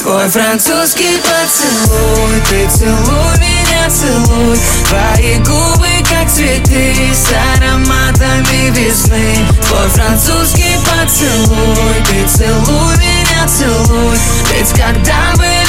Твой 0.00 0.28
французский 0.28 1.20
поцелуй 1.20 2.40
Ты 2.48 2.68
целуй 2.70 3.38
меня, 3.38 3.90
целуй. 3.90 4.58
Твои 4.88 5.36
губы 5.38 5.88
как 6.08 6.30
цветы 6.30 6.94
С 7.12 7.28
ароматами 7.58 8.70
весны. 8.70 9.46
Твой 9.68 9.88
французский 9.88 10.78
поцелуй 10.84 11.94
Ты 12.08 12.26
целуй 12.28 12.96
меня, 12.96 13.46
целуй. 13.48 14.16
Ведь 14.54 14.70
когда 14.70 15.34
были 15.36 15.65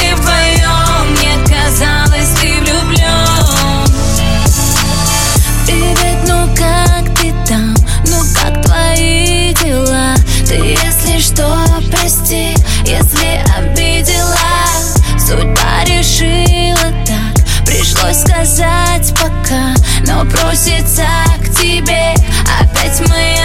пришлось 18.07 18.21
сказать 18.21 19.13
пока 19.19 19.73
Но 20.05 20.23
просится 20.29 21.05
к 21.41 21.49
тебе. 21.59 22.13
Опять 22.59 23.07
моя 23.09 23.36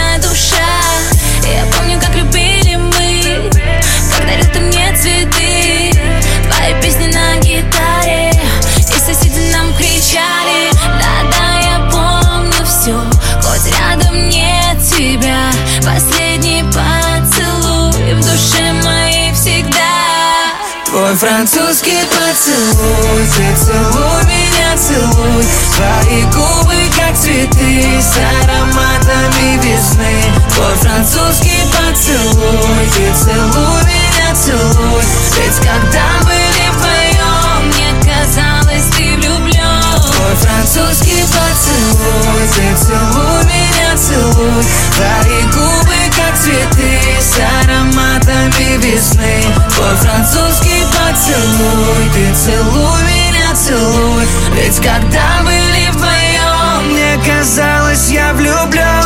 Твой 21.13 21.29
французский 21.29 21.99
поцелуй 22.09 23.27
Ты 23.35 23.55
целуй 23.55 24.23
меня, 24.25 24.75
целуй. 24.75 25.45
Твои 25.75 26.23
губы 26.33 26.75
как 26.97 27.15
цветы 27.15 28.01
С 28.01 28.17
ароматами 28.17 29.59
весны. 29.61 30.23
Твой 30.55 30.73
французский 30.77 31.61
поцелуй 31.69 32.87
Ты 32.95 33.13
целуй 33.13 33.83
меня, 33.83 34.33
целуй. 34.33 35.03
Ведь 35.37 35.57
когда 35.57 36.07
были 36.23 36.69
вдвоем 36.71 37.67
Мне 37.67 37.93
казалось, 38.01 38.85
ты 38.97 39.15
влюблен 39.15 39.83
Твой 40.01 40.35
французский 40.41 41.23
поцелуй 41.27 42.47
Ты 42.55 42.75
целуй 42.85 43.43
меня, 43.43 43.95
целуй. 43.97 44.63
Твои 44.95 45.43
губы 45.53 45.93
как 46.17 46.35
цветы 46.39 46.99
С 47.19 47.37
ароматами 47.37 48.77
весны. 48.77 49.43
Твой 49.75 49.95
французский 49.97 50.72
поцелуй 51.13 52.09
Ты 52.13 52.33
целуй 52.33 53.01
меня, 53.03 53.55
целуй 53.55 54.25
Ведь 54.55 54.77
когда 54.77 55.41
были 55.43 55.89
вдвоем 55.91 56.91
Мне 56.91 57.19
казалось, 57.25 58.09
я 58.09 58.33
влюблен 58.33 59.03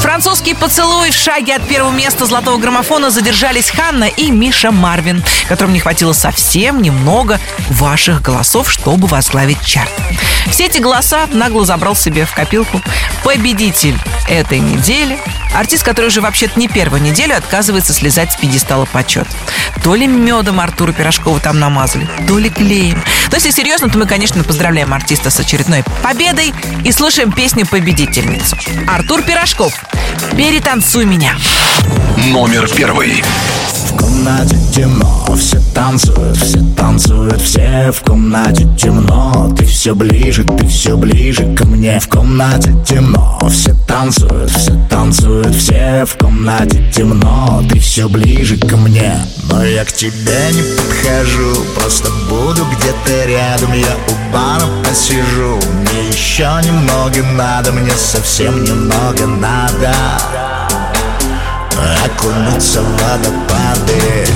Французский 0.00 0.54
поцелуй 0.54 1.10
в 1.10 1.14
шаге 1.14 1.56
от 1.56 1.66
первого 1.66 1.90
места 1.90 2.26
золотого 2.26 2.58
граммофона 2.58 3.10
задержались 3.10 3.70
Ханна 3.70 4.04
и 4.04 4.30
Миша 4.30 4.70
Марвин, 4.70 5.24
которым 5.48 5.72
не 5.72 5.80
хватило 5.80 6.12
совсем 6.12 6.82
немного 6.82 7.40
ваших 7.70 8.22
голосов, 8.22 8.70
чтобы 8.70 9.08
возглавить 9.08 9.60
чарт. 9.64 9.90
Все 10.50 10.66
эти 10.66 10.78
голоса 10.78 11.26
нагло 11.32 11.64
забрал 11.64 11.96
себе 11.96 12.26
в 12.26 12.34
копилку 12.34 12.80
победитель 13.24 13.98
этой 14.28 14.60
недели, 14.60 15.18
артист, 15.54 15.82
который 15.82 16.06
уже 16.06 16.20
вообще-то 16.20 16.60
не 16.60 16.68
первую 16.68 17.02
неделю 17.02 17.36
отказывается 17.36 17.92
слезать 17.92 18.32
с 18.32 18.36
пьедестала 18.36 18.84
почет. 18.84 19.26
То 19.84 19.94
ли 19.94 20.06
медом 20.06 20.60
Артура 20.60 20.92
Пирожкова 20.92 21.38
там 21.40 21.60
намазали, 21.60 22.08
то 22.26 22.38
ли 22.38 22.48
клеем. 22.48 23.04
Но 23.30 23.34
если 23.34 23.50
серьезно, 23.50 23.90
то 23.90 23.98
мы, 23.98 24.06
конечно, 24.06 24.42
поздравляем 24.42 24.94
артиста 24.94 25.28
с 25.28 25.38
очередной 25.38 25.84
победой 26.02 26.54
и 26.84 26.90
слушаем 26.90 27.30
песню 27.30 27.66
победительницу. 27.66 28.56
Артур 28.88 29.20
Пирожков 29.20 29.74
«Перетанцуй 30.36 31.04
меня». 31.04 31.36
Номер 32.32 32.68
первый. 32.74 33.22
В 33.88 33.96
комнате 33.96 34.56
темно, 34.74 35.26
все 35.36 35.60
танцуют, 35.74 36.36
все 36.36 36.58
танцуют, 36.76 37.40
все 37.40 37.92
в 37.92 38.00
комнате 38.02 38.66
темно. 38.80 39.52
Ты 39.56 39.64
все 39.66 39.94
ближе, 39.94 40.44
ты 40.44 40.66
все 40.66 40.96
ближе 40.96 41.54
ко 41.54 41.66
мне. 41.66 42.00
В 42.00 42.08
комнате 42.08 42.74
темно, 42.88 43.38
все 43.50 43.74
танцуют, 43.86 44.50
все 44.50 44.72
танцуют, 44.88 45.54
все 45.54 46.04
в 46.06 46.16
комнате 46.16 46.82
темно. 46.94 47.62
Ты 47.70 47.78
все 47.78 48.08
ближе 48.08 48.56
ко 48.56 48.76
мне, 48.76 49.18
но 49.50 49.64
я 49.64 49.84
к 49.84 49.92
тебе 49.92 50.50
не 50.52 50.62
подхожу, 50.62 51.64
просто 51.74 52.10
буду 52.28 52.64
где-то 52.72 53.26
рядом. 53.26 53.72
Я 53.72 53.96
у 54.08 54.32
бара 54.32 54.66
посижу, 54.84 55.58
мне 55.82 56.08
еще 56.08 56.48
немного 56.64 57.22
надо, 57.36 57.72
мне 57.72 57.92
совсем 57.96 58.64
немного 58.64 59.26
надо 59.26 59.94
окунуться 62.04 62.82
в 62.82 63.02
водопады 63.02 64.26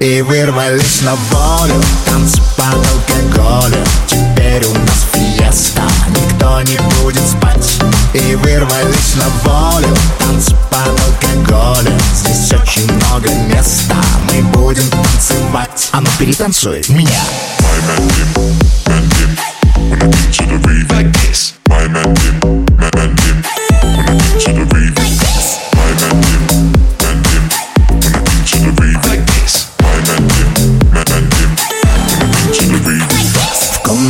И 0.00 0.22
вырвались 0.22 1.02
на 1.02 1.14
волю, 1.14 1.80
танцы 2.06 2.40
под 2.56 2.74
алкоголем 2.74 3.84
Теперь 4.06 4.64
у 4.66 4.74
нас 4.74 5.06
фиеста, 5.12 5.82
никто 6.08 6.60
не 6.62 6.78
будет 7.00 7.26
спать. 7.26 7.78
И 8.14 8.34
вырвались 8.36 9.14
на 9.16 9.28
волю, 9.44 9.96
танцы 10.18 10.54
под 10.70 11.00
алкоголем 11.00 11.98
Здесь 12.14 12.52
очень 12.52 12.92
много 12.92 13.30
места, 13.30 13.96
мы 14.28 14.42
будем 14.42 14.88
танцевать. 14.90 15.88
А 15.92 16.00
ну 16.00 16.08
перетанцуй 16.18 16.82
меня. 16.88 17.20
В 23.44 23.61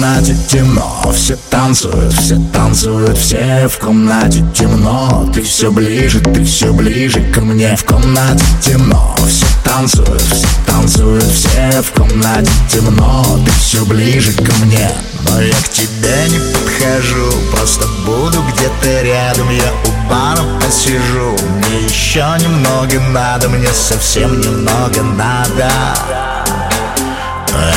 комнате 0.02 0.36
темно, 0.48 1.12
все 1.14 1.36
танцуют, 1.48 2.12
все 2.12 2.36
танцуют, 2.52 3.16
все 3.16 3.68
в 3.68 3.78
комнате 3.78 4.44
темно. 4.54 5.30
Ты 5.32 5.42
все 5.42 5.70
ближе, 5.70 6.20
ты 6.20 6.44
все 6.44 6.72
ближе 6.72 7.20
ко 7.32 7.40
мне. 7.40 7.76
В 7.76 7.84
комнате 7.84 8.44
темно, 8.60 9.14
все 9.26 9.51
танцуют, 9.72 10.22
танцуют, 10.66 11.24
все 11.24 11.82
в 11.82 11.92
комнате 11.92 12.50
темно. 12.70 13.24
Ты 13.44 13.50
все 13.52 13.84
ближе 13.84 14.32
ко 14.34 14.52
мне, 14.64 14.90
но 15.28 15.40
я 15.40 15.54
к 15.54 15.68
тебе 15.70 16.28
не 16.28 16.38
подхожу, 16.52 17.32
просто 17.50 17.86
буду 18.04 18.42
где-то 18.42 19.02
рядом. 19.02 19.48
Я 19.50 19.72
у 19.72 20.10
бара 20.10 20.42
посижу, 20.60 21.36
мне 21.56 21.86
еще 21.86 22.24
немного 22.40 23.00
надо, 23.00 23.48
мне 23.48 23.68
совсем 23.72 24.40
немного 24.40 25.02
надо 25.02 25.70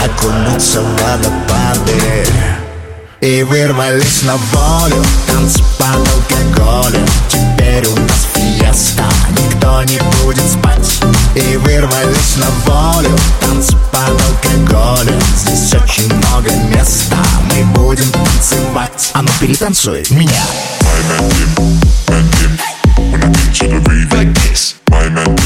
окунуться 0.05 0.81
в 0.81 1.01
водопады 1.01 2.25
И 3.21 3.43
вырвались 3.43 4.23
на 4.23 4.35
волю, 4.35 5.03
танцы 5.27 5.63
под 5.77 5.97
алкоголем 5.97 7.05
Теперь 7.29 7.85
у 7.87 7.95
нас 7.95 8.27
фиеста, 8.33 9.03
никто 9.65 9.83
не 9.83 9.99
будет 10.23 10.43
спать. 10.49 10.99
И 11.35 11.57
вырвались 11.57 12.37
на 12.37 12.49
волю 12.65 13.09
Танцы 13.41 13.75
под 13.91 14.09
алкоголем 14.09 15.19
Здесь 15.35 15.73
очень 15.73 16.13
много 16.13 16.49
места 16.73 17.17
Мы 17.49 17.63
будем 17.73 18.09
танцевать. 18.11 19.11
А 19.13 19.21
ну 19.21 19.29
перетанцуй 19.39 20.05
меня. 20.11 20.43
My 20.81 21.01
man 23.09 23.53
Kim, 23.53 23.83
man 24.13 24.33
Kim 24.33 24.53
When 24.89 25.44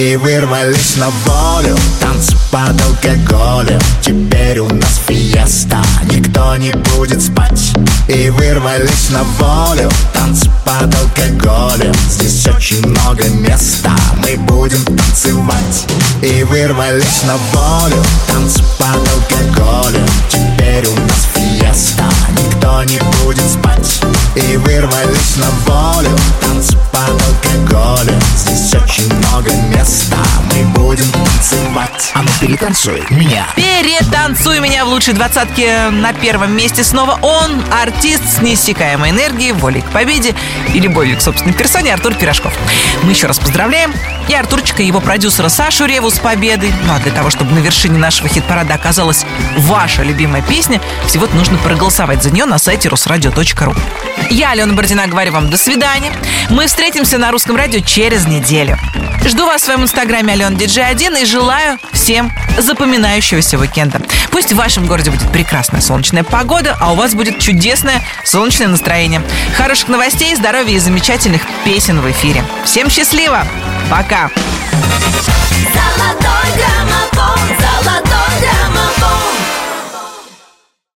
И 0.00 0.16
вырвались 0.16 0.96
на 0.96 1.10
волю, 1.26 1.76
танцы 2.00 2.34
под 2.50 2.80
алкоголем 2.80 3.78
Теперь 4.00 4.58
у 4.60 4.66
нас 4.66 4.98
фиеста, 5.06 5.82
никто 6.10 6.56
не 6.56 6.72
будет 6.72 7.20
спать. 7.20 7.70
И 8.08 8.30
вырвались 8.30 9.10
на 9.10 9.22
волю. 9.38 9.90
Танцы 10.14 10.50
под 10.64 10.94
алкоголем 10.94 11.92
Здесь 12.08 12.46
очень 12.46 12.86
много 12.86 13.28
места. 13.28 13.94
Мы 14.22 14.38
будем 14.38 14.82
танцевать. 14.86 15.86
И 16.22 16.44
вырвались 16.44 17.22
на 17.24 17.36
волю. 17.52 18.02
Танцы 18.26 18.62
под 18.78 19.06
алкоголем 19.06 20.08
Теперь 20.30 20.86
у 20.86 20.94
нас 20.94 21.26
фиеста 21.34 22.09
Никто 22.60 22.84
не 22.84 22.98
будет 23.24 23.50
спать. 23.50 24.02
И 24.36 24.56
вырвались 24.58 25.36
на 25.36 25.50
волю 25.66 26.10
Танцы 26.40 26.76
под 26.92 27.10
алкоголем 27.10 28.20
Здесь 28.36 28.72
очень 28.74 29.12
много 29.12 29.50
места 29.74 30.16
Мы 30.54 30.62
будем 30.68 31.10
танцевать. 31.10 32.12
А 32.14 32.22
ну 32.22 32.28
перетанцуй 32.40 33.02
меня. 33.10 33.46
Перетанцуй 33.56 34.60
меня 34.60 34.84
в 34.84 34.88
лучшей 34.88 35.14
двадцатке 35.14 35.88
на 35.90 36.12
первом 36.12 36.54
месте. 36.54 36.84
Снова 36.84 37.18
он, 37.22 37.62
артист 37.72 38.22
с 38.36 38.40
неиссякаемой 38.40 39.10
энергией, 39.10 39.52
волей 39.52 39.80
к 39.80 39.90
победе 39.90 40.34
и 40.72 40.80
любовью 40.80 41.16
к 41.16 41.22
собственной 41.22 41.54
персоне 41.54 41.92
Артур 41.92 42.14
Пирожков. 42.14 42.52
Мы 43.02 43.12
еще 43.12 43.26
раз 43.26 43.38
поздравляем 43.38 43.92
и 44.28 44.34
Артурчика, 44.34 44.82
и 44.82 44.86
его 44.86 45.00
продюсера 45.00 45.48
Сашу 45.48 45.86
Реву 45.86 46.10
с 46.10 46.18
победой. 46.18 46.72
Ну 46.86 46.94
а 46.94 47.00
для 47.00 47.10
того, 47.10 47.30
чтобы 47.30 47.52
на 47.52 47.58
вершине 47.58 47.98
нашего 47.98 48.28
хит-парада 48.28 48.74
оказалась 48.74 49.24
ваша 49.56 50.02
любимая 50.02 50.42
песня, 50.42 50.80
всего-то 51.06 51.34
нужно 51.34 51.58
проголосовать 51.58 52.22
за 52.22 52.30
нее 52.30 52.44
на 52.50 52.58
сайте 52.58 52.88
русрадио.ру. 52.88 53.74
Я, 54.28 54.50
Алена 54.50 54.74
Бородина, 54.74 55.06
говорю 55.06 55.32
вам 55.32 55.50
до 55.50 55.56
свидания. 55.56 56.12
Мы 56.50 56.66
встретимся 56.66 57.16
на 57.16 57.30
русском 57.30 57.54
радио 57.54 57.78
через 57.78 58.26
неделю. 58.26 58.76
Жду 59.24 59.46
вас 59.46 59.62
в 59.62 59.64
своем 59.66 59.84
инстаграме 59.84 60.32
Алена 60.32 60.56
Диджей 60.56 60.84
1 60.84 61.16
и 61.18 61.24
желаю 61.24 61.78
всем 61.92 62.32
запоминающегося 62.58 63.56
уикенда. 63.56 64.02
Пусть 64.32 64.52
в 64.52 64.56
вашем 64.56 64.86
городе 64.86 65.12
будет 65.12 65.30
прекрасная 65.30 65.80
солнечная 65.80 66.24
погода, 66.24 66.76
а 66.80 66.92
у 66.92 66.96
вас 66.96 67.14
будет 67.14 67.38
чудесное 67.38 68.02
солнечное 68.24 68.66
настроение. 68.66 69.22
Хороших 69.56 69.88
новостей, 69.88 70.34
здоровья 70.34 70.74
и 70.74 70.78
замечательных 70.80 71.42
песен 71.64 72.00
в 72.00 72.10
эфире. 72.10 72.42
Всем 72.64 72.90
счастливо! 72.90 73.46
Пока! 73.88 74.28
Золотой 75.72 76.50
граммофон, 76.56 77.38
золотой 77.60 78.40
граммофон 78.40 78.99